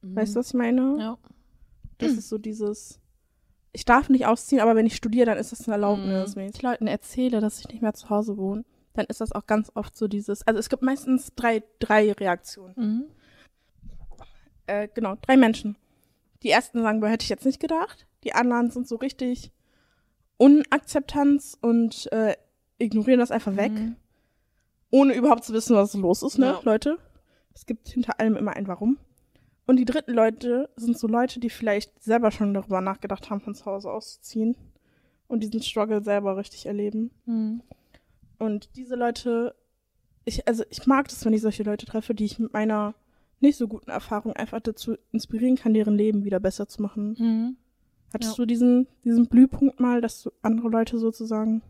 Weißt 0.02 0.36
du, 0.36 0.40
was 0.40 0.50
ich 0.50 0.54
meine? 0.54 0.82
Mhm. 0.82 1.00
Ja. 1.00 1.18
Das 1.98 2.12
ist 2.12 2.30
so 2.30 2.38
dieses, 2.38 3.00
ich 3.74 3.84
darf 3.84 4.10
nicht 4.10 4.26
ausziehen, 4.28 4.62
aber 4.62 4.76
wenn 4.76 4.86
ich 4.86 4.96
studiere, 4.96 5.26
dann 5.26 5.38
ist 5.38 5.52
das 5.52 5.68
eine 5.68 5.74
Erlaubnis. 5.74 6.36
Mhm. 6.36 6.40
Wenn 6.40 6.50
ich 6.50 6.62
Leuten 6.62 6.88
erzähle, 6.88 7.42
dass 7.42 7.60
ich 7.60 7.68
nicht 7.68 7.82
mehr 7.82 7.94
zu 7.94 8.10
Hause 8.10 8.38
wohne, 8.38 8.64
dann 8.94 9.06
ist 9.08 9.20
das 9.20 9.32
auch 9.32 9.46
ganz 9.48 9.72
oft 9.76 9.98
so 9.98 10.08
dieses, 10.08 10.46
also 10.48 10.60
es 10.60 10.70
gibt 10.70 10.84
meistens 10.84 11.34
drei, 11.36 11.64
drei 11.80 12.12
Reaktionen. 12.14 12.74
Mhm. 12.78 13.06
Äh, 14.68 14.88
genau, 14.94 15.16
drei 15.22 15.38
Menschen. 15.38 15.78
Die 16.44 16.50
ersten 16.52 16.82
sagen, 16.82 17.00
boah, 17.00 17.10
hätte 17.10 17.24
ich 17.24 17.30
jetzt 17.30 17.46
nicht 17.46 17.60
gedacht. 17.60 18.06
Die 18.24 18.34
anderen 18.34 18.70
sind 18.70 18.88
so 18.88 18.96
richtig 18.96 19.52
Unakzeptanz 20.38 21.58
und 21.60 22.12
äh, 22.12 22.36
ignorieren 22.78 23.20
das 23.20 23.32
einfach 23.32 23.56
weg, 23.56 23.72
Mhm. 23.72 23.96
Ohne 24.92 25.14
überhaupt 25.16 25.44
zu 25.44 25.54
wissen, 25.54 25.76
was 25.76 25.94
los 25.94 26.24
ist, 26.24 26.38
ne, 26.38 26.48
Ja. 26.48 26.62
Leute? 26.64 26.98
Es 27.54 27.66
gibt 27.66 27.88
hinter 27.90 28.20
allem 28.20 28.36
immer 28.36 28.56
ein 28.56 28.68
Warum. 28.68 28.98
Und 29.66 29.78
die 29.78 29.86
dritten 29.86 30.14
Leute 30.14 30.70
sind 30.78 30.98
so 30.98 31.08
Leute, 31.08 31.40
die 31.40 31.50
vielleicht 31.50 32.02
selber 32.02 32.32
schon 32.32 32.54
darüber 32.54 32.80
nachgedacht 32.82 33.30
haben, 33.30 33.42
von 33.42 33.54
zu 33.56 33.66
Hause 33.66 33.92
auszuziehen 33.92 34.56
und 35.28 35.44
diesen 35.44 35.62
Struggle 35.62 36.02
selber 36.04 36.38
richtig 36.38 36.66
erleben. 36.68 37.12
Mhm. 37.26 37.62
Und 38.40 38.70
diese 38.78 38.96
Leute, 38.96 39.56
ich, 40.24 40.48
also 40.48 40.64
ich 40.70 40.86
mag 40.88 41.10
das, 41.10 41.26
wenn 41.26 41.34
ich 41.34 41.42
solche 41.42 41.64
Leute 41.64 41.86
treffe, 41.86 42.14
die 42.16 42.26
ich 42.26 42.40
mit 42.40 42.54
meiner 42.54 42.94
nicht 43.40 43.58
so 43.58 43.68
guten 43.68 43.90
Erfahrung 43.92 44.34
einfach 44.34 44.60
dazu 44.62 44.96
inspirieren 45.12 45.58
kann, 45.58 45.74
deren 45.74 45.96
Leben 45.98 46.24
wieder 46.24 46.40
besser 46.40 46.68
zu 46.68 46.82
machen. 46.82 47.16
Mhm. 47.20 47.58
Hattest 48.14 48.38
Ja. 48.38 48.44
du 48.44 48.46
diesen, 48.48 48.88
diesen 49.04 49.28
Blühpunkt 49.28 49.80
mal, 49.82 50.00
dass 50.00 50.24
du 50.24 50.32
andere 50.42 50.70
Leute 50.70 50.98
sozusagen. 50.98 51.62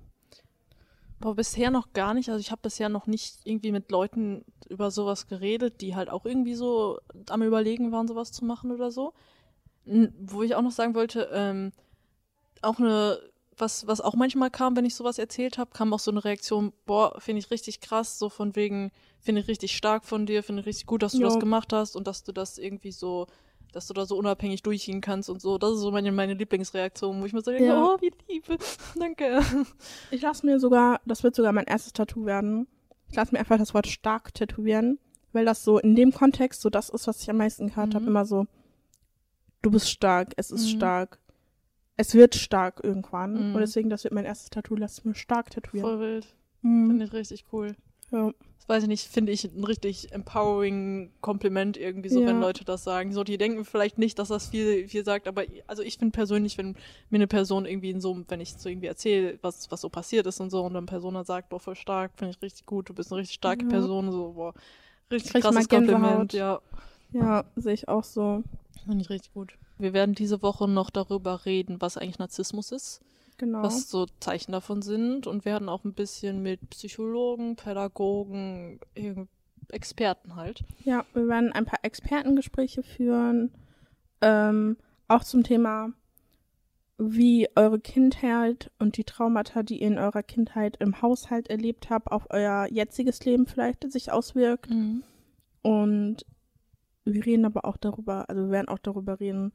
Aber 1.20 1.36
bisher 1.36 1.72
noch 1.72 1.94
gar 1.94 2.14
nicht. 2.14 2.30
Also 2.30 2.40
ich 2.40 2.52
habe 2.52 2.62
bisher 2.62 2.90
noch 2.90 3.08
nicht 3.08 3.40
irgendwie 3.44 3.72
mit 3.72 3.92
Leuten 3.92 4.46
über 4.70 4.92
sowas 4.92 5.28
geredet, 5.28 5.82
die 5.82 5.96
halt 5.96 6.10
auch 6.10 6.26
irgendwie 6.26 6.54
so 6.54 7.00
am 7.30 7.42
Überlegen 7.42 7.92
waren, 7.92 8.08
sowas 8.08 8.32
zu 8.32 8.46
machen 8.46 8.72
oder 8.72 8.92
so. 8.92 9.14
Wo 9.86 10.44
ich 10.44 10.54
auch 10.54 10.62
noch 10.62 10.72
sagen 10.72 10.94
wollte, 10.94 11.30
ähm, 11.34 11.72
auch 12.62 12.78
eine, 12.78 13.20
was, 13.58 13.88
was 13.88 14.02
auch 14.02 14.16
manchmal 14.16 14.52
kam, 14.52 14.76
wenn 14.76 14.86
ich 14.86 14.96
sowas 14.96 15.18
erzählt 15.18 15.58
habe, 15.58 15.72
kam 15.72 15.94
auch 15.94 16.00
so 16.00 16.12
eine 16.12 16.24
Reaktion, 16.24 16.74
boah, 16.86 17.20
finde 17.20 17.40
ich 17.40 17.50
richtig 17.52 17.80
krass, 17.80 18.20
so 18.20 18.30
von 18.30 18.56
wegen, 18.56 18.92
finde 19.20 19.42
ich 19.42 19.48
richtig 19.48 19.76
stark 19.76 20.06
von 20.06 20.26
dir, 20.26 20.44
finde 20.44 20.62
ich 20.62 20.68
richtig 20.68 20.86
gut, 20.86 21.02
dass 21.02 21.14
du 21.14 21.20
Ja. 21.20 21.26
das 21.26 21.40
gemacht 21.40 21.74
hast 21.74 21.96
und 21.96 22.06
dass 22.06 22.24
du 22.24 22.32
das 22.32 22.58
irgendwie 22.58 22.92
so, 22.92 23.28
dass 23.74 23.88
du 23.88 23.94
da 23.94 24.06
so 24.06 24.18
unabhängig 24.18 24.64
durchziehen 24.64 25.02
kannst 25.02 25.30
und 25.30 25.42
so. 25.42 25.58
Das 25.58 25.72
ist 25.74 25.80
so 25.80 25.92
meine, 25.92 26.12
meine 26.12 26.34
Lieblingsreaktion, 26.34 27.22
wo 27.22 27.26
ich 27.26 27.34
mir 27.34 27.42
so 27.42 27.52
denke, 27.52 27.66
Ja. 27.68 27.84
oh, 27.84 27.98
wie 28.02 28.12
lieb, 28.30 28.44
danke. 29.00 29.42
Ich 30.12 30.22
lasse 30.22 30.46
mir 30.46 30.60
sogar, 30.60 31.02
das 31.06 31.24
wird 31.24 31.36
sogar 31.36 31.52
mein 31.54 31.66
erstes 31.66 31.94
Tattoo 31.94 32.26
werden. 32.26 32.68
Ich 33.10 33.16
lasse 33.16 33.32
mir 33.34 33.40
einfach 33.40 33.58
das 33.58 33.74
Wort 33.74 33.88
stark 33.88 34.34
tätowieren, 34.34 35.00
weil 35.34 35.46
das 35.46 35.64
so 35.64 35.80
in 35.80 35.96
dem 35.96 36.12
Kontext 36.12 36.62
so 36.62 36.70
das 36.70 36.90
ist, 36.90 37.08
was 37.08 37.22
ich 37.22 37.30
am 37.30 37.38
meisten 37.38 37.68
gehört 37.68 37.94
habe. 37.96 38.04
Mhm. 38.04 38.10
Immer 38.10 38.26
so, 38.26 38.48
du 39.62 39.72
bist 39.72 39.90
stark, 39.90 40.34
es 40.38 40.52
ist 40.52 40.66
Mhm. 40.74 40.78
stark. 40.78 41.20
Es 42.00 42.14
wird 42.14 42.36
stark 42.36 42.82
irgendwann. 42.84 43.50
Mhm. 43.50 43.56
Und 43.56 43.62
deswegen, 43.62 43.90
das 43.90 44.04
wird 44.04 44.14
mein 44.14 44.26
erstes 44.26 44.50
Tattoo, 44.50 44.76
lass 44.76 45.04
mir 45.04 45.16
stark 45.16 45.50
tätowieren. 45.50 45.86
Voll 45.90 46.00
wild. 46.00 46.28
Mhm. 46.62 46.88
Finde 46.90 47.06
ich 47.06 47.14
richtig 47.14 47.46
cool. 47.52 47.76
Ja. 48.12 48.32
Das 48.58 48.70
weiß 48.76 48.84
ich 48.84 48.90
nicht, 48.90 49.08
finde 49.08 49.32
ich 49.32 49.46
ein 49.46 49.64
richtig 49.64 50.12
empowering 50.12 51.12
Kompliment 51.22 51.78
irgendwie 51.78 52.10
so, 52.10 52.20
Ja. 52.22 52.28
wenn 52.28 52.42
Leute 52.42 52.66
das 52.66 52.84
sagen. 52.84 53.14
So, 53.14 53.24
die 53.24 53.38
denken 53.38 53.64
vielleicht 53.64 53.98
nicht, 53.98 54.20
dass 54.20 54.28
das 54.28 54.50
viel, 54.50 54.88
viel 54.90 55.06
sagt, 55.06 55.28
aber 55.28 55.44
also 55.68 55.84
ich 55.84 55.98
finde 55.98 56.12
persönlich, 56.12 56.58
wenn 56.58 56.76
mir 57.10 57.16
eine 57.18 57.28
Person 57.28 57.66
irgendwie 57.66 57.92
in 57.92 58.02
so, 58.02 58.18
wenn 58.28 58.42
ich 58.42 58.56
so 58.56 58.68
irgendwie 58.68 58.88
erzähle, 58.88 59.40
was, 59.42 59.72
was 59.72 59.80
so 59.82 59.88
passiert 59.90 60.28
ist 60.28 60.42
und 60.42 60.50
so, 60.50 60.60
und 60.64 60.74
dann 60.74 60.84
eine 60.84 60.88
Person 60.88 61.14
dann 61.14 61.24
sagt, 61.26 61.48
boah, 61.50 61.60
voll 61.62 61.76
stark, 61.76 62.12
finde 62.18 62.32
ich 62.36 62.42
richtig 62.42 62.66
gut, 62.66 62.90
du 62.90 62.94
bist 62.94 63.10
eine 63.12 63.22
richtig 63.22 63.36
starke 63.36 63.64
Ja. 63.64 63.70
Person, 63.70 64.12
so, 64.12 64.34
boah, 64.34 64.54
richtig 65.12 65.32
Krieg 65.32 65.44
krasses. 65.44 65.70
Kompliment, 65.70 66.34
ja. 66.34 66.60
Ja, 67.14 67.46
sehe 67.56 67.74
ich 67.74 67.88
auch 67.88 68.04
so. 68.04 68.44
Finde 68.84 69.02
ich 69.02 69.10
richtig 69.10 69.34
gut. 69.34 69.54
Wir 69.78 69.94
werden 69.94 70.14
diese 70.14 70.42
Woche 70.42 70.68
noch 70.68 70.90
darüber 70.90 71.46
reden, 71.46 71.80
was 71.80 71.98
eigentlich 71.98 72.20
Narzissmus 72.20 72.74
ist. 72.74 73.00
Genau. 73.38 73.62
was 73.62 73.90
so 73.90 74.08
Zeichen 74.20 74.52
davon 74.52 74.82
sind 74.82 75.28
und 75.28 75.46
werden 75.46 75.70
auch 75.70 75.84
ein 75.84 75.94
bisschen 75.94 76.42
mit 76.42 76.72
Psychologen, 76.72 77.56
Pädagogen, 77.56 78.80
Experten 79.70 80.36
halt. 80.36 80.64
Ja, 80.84 81.06
wir 81.14 81.28
werden 81.28 81.52
ein 81.52 81.66
paar 81.66 81.80
Expertengespräche 81.84 82.82
führen, 82.82 83.52
ähm, 84.22 84.78
auch 85.08 85.24
zum 85.24 85.44
Thema, 85.44 85.94
wie 86.98 87.48
eure 87.56 87.80
Kindheit 87.80 88.72
und 88.80 88.98
die 88.98 89.04
Traumata, 89.04 89.62
die 89.62 89.82
ihr 89.82 89.88
in 89.88 90.00
eurer 90.00 90.24
Kindheit 90.24 90.78
im 90.78 91.02
Haushalt 91.02 91.48
erlebt 91.48 91.92
habt, 91.92 92.12
auf 92.12 92.28
euer 92.32 92.68
jetziges 92.72 93.24
Leben 93.24 93.46
vielleicht 93.46 93.90
sich 93.92 94.12
auswirkt. 94.12 94.72
Mhm. 94.72 95.04
Und 95.62 96.26
wir 97.06 97.26
reden 97.26 97.46
aber 97.46 97.66
auch 97.66 97.78
darüber, 97.78 98.30
also 98.30 98.44
wir 98.44 98.52
werden 98.52 98.70
auch 98.70 98.80
darüber 98.80 99.20
reden, 99.20 99.54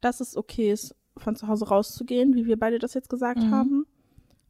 dass 0.00 0.20
es 0.20 0.36
okay 0.36 0.70
ist, 0.70 0.94
von 1.18 1.36
zu 1.36 1.48
Hause 1.48 1.68
rauszugehen, 1.68 2.34
wie 2.34 2.46
wir 2.46 2.58
beide 2.58 2.78
das 2.78 2.94
jetzt 2.94 3.08
gesagt 3.10 3.42
Mhm. 3.44 3.50
haben. 3.50 3.86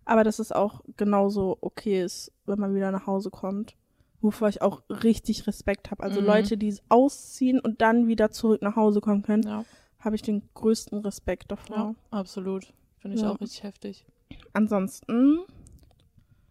Aber 0.04 0.24
dass 0.24 0.38
es 0.38 0.52
auch 0.52 0.80
genauso 0.96 1.58
okay 1.60 2.02
ist, 2.02 2.32
wenn 2.46 2.58
man 2.58 2.74
wieder 2.74 2.90
nach 2.90 3.06
Hause 3.06 3.30
kommt. 3.30 3.74
Wovor 4.20 4.48
ich 4.48 4.62
auch 4.62 4.82
richtig 4.88 5.46
Respekt 5.46 5.90
habe. 5.90 6.02
Also 6.02 6.20
Mhm. 6.20 6.26
Leute, 6.26 6.56
die 6.56 6.74
ausziehen 6.88 7.60
und 7.60 7.80
dann 7.82 8.08
wieder 8.08 8.30
zurück 8.30 8.62
nach 8.62 8.74
Hause 8.74 9.00
kommen 9.00 9.22
können, 9.22 9.42
Ja, 9.44 9.64
habe 10.00 10.16
ich 10.16 10.22
den 10.22 10.42
größten 10.54 10.98
Respekt 11.00 11.50
davor. 11.52 11.76
ja, 11.76 11.94
absolut. 12.10 12.72
Finde 12.98 13.16
ich 13.16 13.22
Ja. 13.22 13.30
auch 13.30 13.40
richtig 13.40 13.62
heftig. 13.62 14.04
Ansonsten, 14.52 15.40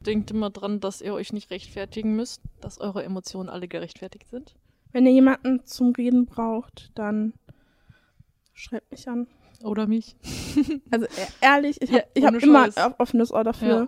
Denkt 0.06 0.30
immer 0.32 0.51
dran, 0.51 0.80
dass 0.80 1.01
ihr 1.01 1.13
euch 1.15 1.34
nicht 1.34 1.49
rechtfertigen 1.49 2.15
müsst, 2.15 2.41
dass 2.62 2.80
eure 2.80 3.03
Emotionen 3.03 3.49
alle 3.49 3.67
gerechtfertigt 3.67 4.30
sind. 4.30 4.56
wenn 4.93 5.06
ihr 5.06 5.12
jemanden 5.12 5.65
zum 5.65 5.91
Reden 5.91 6.25
braucht, 6.27 6.91
dann 6.95 7.34
schreibt 8.53 8.89
mich 8.91 9.08
an. 9.10 9.27
Oder 9.63 9.88
mich. 9.88 10.15
Also 10.91 11.06
e- 11.06 11.28
ehrlich, 11.41 11.82
ich 11.82 11.89
Ja, 11.89 12.00
habe 12.00 12.08
ich 12.13 12.26
hab 12.26 12.43
immer 12.43 12.63
ein 12.63 12.93
offenes 12.98 13.32
Ohr 13.32 13.43
dafür. 13.43 13.67
Ja. 13.67 13.88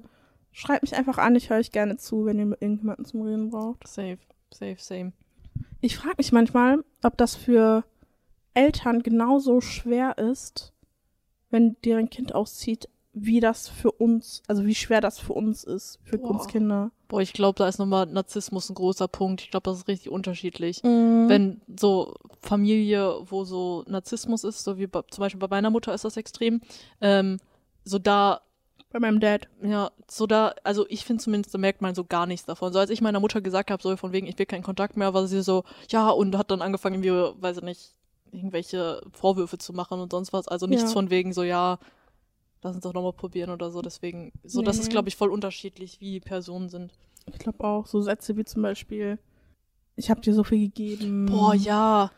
Schreibt 0.51 0.81
mich 0.83 0.95
einfach 0.95 1.17
an, 1.17 1.35
ich 1.35 1.49
höre 1.49 1.57
euch 1.59 1.71
gerne 1.71 1.97
zu, 1.97 2.25
wenn 2.25 2.39
ihr 2.39 2.45
mit 2.45 2.61
irgendjemanden 2.61 3.05
zum 3.05 3.21
Reden 3.21 3.49
braucht. 3.49 3.87
Safe, 3.87 4.17
safe, 4.51 4.77
same. 4.79 5.13
Ich 5.81 5.95
frage 5.97 6.15
mich 6.17 6.31
manchmal, 6.31 6.83
ob 7.03 7.17
das 7.17 7.35
für 7.35 7.83
Eltern 8.53 9.03
genauso 9.03 9.61
schwer 9.61 10.17
ist, 10.17 10.73
wenn 11.49 11.77
deren 11.85 12.09
Kind 12.09 12.35
auszieht, 12.35 12.89
wie 13.25 13.39
das 13.39 13.67
für 13.67 13.91
uns, 13.91 14.41
also 14.47 14.65
wie 14.65 14.75
schwer 14.75 15.01
das 15.01 15.19
für 15.19 15.33
uns 15.33 15.63
ist, 15.63 15.99
für 16.03 16.17
Boah. 16.17 16.31
uns 16.31 16.47
Kinder. 16.47 16.91
Boah, 17.07 17.21
ich 17.21 17.33
glaube, 17.33 17.57
da 17.57 17.67
ist 17.67 17.79
nochmal 17.79 18.05
Narzissmus 18.05 18.69
ein 18.69 18.75
großer 18.75 19.07
Punkt. 19.07 19.41
Ich 19.41 19.51
glaube, 19.51 19.63
das 19.69 19.77
ist 19.79 19.87
richtig 19.87 20.09
unterschiedlich. 20.11 20.83
Mhm. 20.83 21.25
Wenn 21.27 21.61
so 21.79 22.13
Familie, 22.41 23.15
wo 23.25 23.43
so 23.45 23.83
Narzissmus 23.87 24.43
ist, 24.43 24.63
so 24.63 24.77
wie 24.77 24.87
bei, 24.87 25.01
zum 25.09 25.21
Beispiel 25.21 25.39
bei 25.39 25.47
meiner 25.47 25.69
Mutter 25.69 25.93
ist 25.93 26.05
das 26.05 26.17
extrem, 26.17 26.61
ähm, 27.01 27.39
so 27.83 27.97
da 27.99 28.41
Bei 28.91 28.99
meinem 28.99 29.19
Dad. 29.19 29.47
Ja, 29.63 29.91
so 30.09 30.25
da, 30.27 30.53
also 30.63 30.85
ich 30.89 31.03
finde 31.05 31.23
zumindest, 31.23 31.53
da 31.53 31.57
merkt 31.59 31.81
man 31.81 31.95
so 31.95 32.03
gar 32.03 32.25
nichts 32.25 32.45
davon. 32.45 32.73
So 32.73 32.79
als 32.79 32.89
ich 32.89 33.01
meiner 33.01 33.19
Mutter 33.19 33.41
gesagt 33.41 33.71
habe, 33.71 33.81
so 33.81 33.95
von 33.97 34.11
wegen, 34.11 34.27
ich 34.27 34.37
will 34.39 34.45
keinen 34.45 34.63
Kontakt 34.63 34.97
mehr, 34.97 35.13
war 35.13 35.27
sie 35.27 35.41
so, 35.43 35.63
ja, 35.89 36.09
und 36.09 36.37
hat 36.37 36.51
dann 36.51 36.61
angefangen, 36.61 37.03
irgendwie, 37.03 37.41
weiß 37.41 37.57
ich 37.57 37.63
nicht, 37.63 37.91
irgendwelche 38.31 39.01
Vorwürfe 39.11 39.57
zu 39.57 39.73
machen 39.73 39.99
und 39.99 40.11
sonst 40.11 40.33
was. 40.33 40.47
Also 40.47 40.67
nichts 40.67 40.89
Ja. 40.91 40.93
von 40.93 41.09
wegen 41.09 41.33
so, 41.33 41.41
ja, 41.43 41.79
lass 42.61 42.75
uns 42.75 42.83
doch 42.83 42.93
nochmal 42.93 43.13
probieren 43.13 43.49
oder 43.49 43.71
so. 43.71 43.81
Deswegen, 43.81 44.31
so, 44.43 44.61
das 44.61 44.77
Nee. 44.77 44.83
ist, 44.83 44.89
glaube 44.89 45.09
ich, 45.09 45.15
voll 45.15 45.29
unterschiedlich, 45.29 45.99
wie 46.01 46.19
Personen 46.19 46.69
sind. 46.69 46.93
Ich 47.31 47.39
glaube 47.39 47.63
auch, 47.63 47.85
so 47.85 48.01
Sätze 48.01 48.35
wie 48.37 48.45
zum 48.45 48.61
Beispiel, 48.61 49.19
ich 49.95 50.09
habe 50.09 50.21
dir 50.21 50.33
so 50.33 50.43
viel 50.43 50.59
gegeben. 50.67 51.25
Boah, 51.27 51.53
ja. 51.53 52.11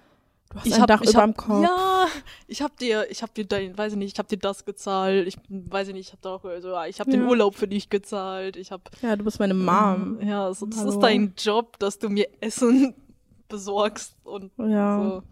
Du 0.49 0.57
hast 0.57 0.65
Ich 0.65 0.73
ein 0.75 0.81
hab, 0.81 0.87
Dach 0.87 1.01
ich 1.01 1.09
über 1.11 1.21
hab, 1.21 1.37
Kopf. 1.37 1.63
Ja, 1.63 2.07
ich 2.47 2.61
hab 2.61 2.77
dir, 2.77 3.09
ich 3.09 3.23
hab 3.23 3.33
dir 3.33 3.45
dein, 3.45 3.77
weiß 3.77 3.93
ich 3.93 3.97
nicht, 3.97 4.13
ich 4.13 4.19
hab 4.19 4.27
dir 4.27 4.37
das 4.37 4.65
gezahlt. 4.65 5.25
Ich 5.27 5.37
weiß 5.49 5.87
ich 5.87 5.93
nicht, 5.93 6.07
ich 6.07 6.13
hab 6.13 6.21
da 6.21 6.35
auch, 6.35 6.43
so, 6.59 6.69
ja, 6.69 6.85
ich 6.87 6.99
hab 6.99 7.09
den 7.09 7.21
Ja. 7.21 7.27
Urlaub 7.27 7.55
für 7.55 7.67
dich 7.69 7.89
gezahlt. 7.89 8.57
Ich 8.57 8.71
hab 8.71 8.89
Ja, 9.01 9.15
du 9.15 9.23
bist 9.23 9.39
meine 9.39 9.53
Mom. 9.53 10.19
Ja, 10.21 10.53
so, 10.53 10.65
das 10.65 10.79
Hallo. 10.79 10.89
ist 10.91 10.99
dein 10.99 11.33
Job, 11.37 11.79
dass 11.79 11.99
du 11.99 12.09
mir 12.09 12.27
Essen 12.41 12.93
besorgst 13.47 14.15
und 14.23 14.51
Ja. 14.57 14.97
so. 14.97 15.23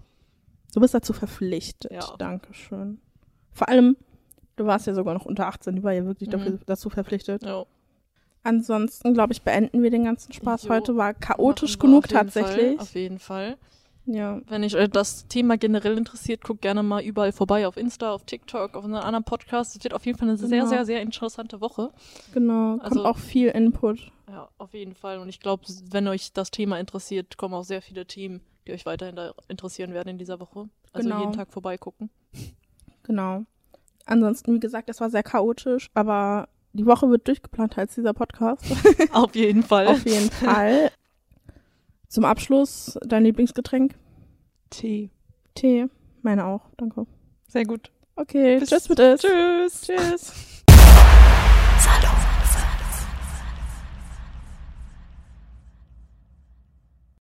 Du 0.73 0.79
bist 0.81 0.93
dazu 0.93 1.13
verpflichtet. 1.13 1.91
Ja. 1.91 2.15
Dankeschön. 2.17 2.99
Vor 3.51 3.67
allem, 3.67 3.97
du 4.59 4.65
warst 4.65 4.87
ja 4.87 4.93
sogar 4.93 5.13
noch 5.13 5.25
unter 5.25 5.47
18, 5.47 5.75
die 5.75 5.83
war 5.83 5.93
ja 5.93 6.05
wirklich 6.05 6.27
Mhm. 6.29 6.33
dafür, 6.33 6.59
dazu 6.65 6.89
verpflichtet. 6.89 7.43
Ja. 7.43 7.65
Ansonsten, 8.43 9.13
glaube 9.13 9.33
ich, 9.33 9.41
beenden 9.41 9.83
wir 9.83 9.91
den 9.91 10.05
ganzen 10.05 10.31
Spaß 10.31 10.63
Jo. 10.63 10.69
heute. 10.69 10.95
War 10.95 11.13
chaotisch 11.13 11.77
Machen 11.77 11.87
genug 11.89 12.05
auf 12.05 12.09
tatsächlich. 12.11 12.75
Fall, 12.77 12.79
auf 12.79 12.95
jeden 12.95 13.19
Fall. 13.19 13.57
Ja. 14.05 14.41
Wenn 14.47 14.63
euch 14.63 14.75
das 14.91 15.27
Thema 15.27 15.57
generell 15.57 15.97
interessiert, 15.97 16.41
guckt 16.43 16.61
gerne 16.61 16.81
mal 16.81 17.03
überall 17.03 17.31
vorbei 17.31 17.67
auf 17.67 17.77
Insta, 17.77 18.11
auf 18.11 18.23
TikTok, 18.23 18.75
auf 18.75 18.85
unseren 18.85 19.03
anderen 19.03 19.23
Podcasts. 19.25 19.75
Es 19.75 19.83
wird 19.83 19.93
auf 19.93 20.05
jeden 20.05 20.17
Fall 20.17 20.29
eine 20.29 20.37
sehr, 20.37 20.47
Genau. 20.49 20.65
sehr, 20.69 20.85
sehr 20.85 21.01
interessante 21.01 21.61
Woche. 21.61 21.91
Genau. 22.33 22.71
Kommt 22.77 22.83
Also- 22.83 23.05
auch 23.05 23.17
viel 23.17 23.49
Input. 23.49 24.11
Ja, 24.29 24.47
auf 24.57 24.73
jeden 24.73 24.95
Fall. 24.95 25.19
Und 25.19 25.27
ich 25.29 25.39
glaube, 25.41 25.63
wenn 25.91 26.07
euch 26.07 26.33
das 26.33 26.49
Thema 26.49 26.79
interessiert, 26.79 27.37
kommen 27.37 27.53
auch 27.53 27.63
sehr 27.63 27.81
viele 27.81 28.05
Themen, 28.05 28.41
die 28.67 28.71
euch 28.71 28.85
weiterhin 28.85 29.15
da 29.15 29.33
interessieren 29.47 29.93
werden 29.93 30.09
in 30.09 30.17
dieser 30.17 30.39
Woche. 30.39 30.69
Also 30.93 31.09
Genau. 31.09 31.19
jeden 31.21 31.33
Tag 31.33 31.51
vorbeigucken. 31.51 32.09
Genau. 33.03 33.43
Ansonsten, 34.09 34.55
wie 34.55 34.59
gesagt, 34.59 34.89
es 34.89 34.99
war 35.01 35.09
sehr 35.09 35.21
chaotisch, 35.23 35.89
aber 35.93 36.49
die 36.73 36.85
Woche 36.85 37.09
wird 37.09 37.27
durchgeplanter 37.27 37.81
als 37.81 37.93
dieser 37.95 38.13
Podcast. 38.13 38.63
auf 39.13 39.35
jeden 39.35 39.61
Fall. 39.63 39.87
Auf 39.87 40.05
jeden 40.05 40.31
Fall. 40.31 40.91
Zum 42.07 42.25
Abschluss 42.25 42.97
dein 43.05 43.23
Lieblingsgetränk? 43.23 43.93
Tee. 44.71 45.11
Tee. 45.53 45.87
Meine 46.23 46.45
auch, 46.45 46.61
danke. 46.77 47.05
Sehr 47.47 47.65
gut. 47.65 47.91
Okay, 48.15 48.59
Bis- 48.59 48.69
tschüss 48.69 48.89
mit 48.89 48.99
es. 48.99 49.21
Tschüss. 49.21 49.81
Tschüss. 49.81 50.33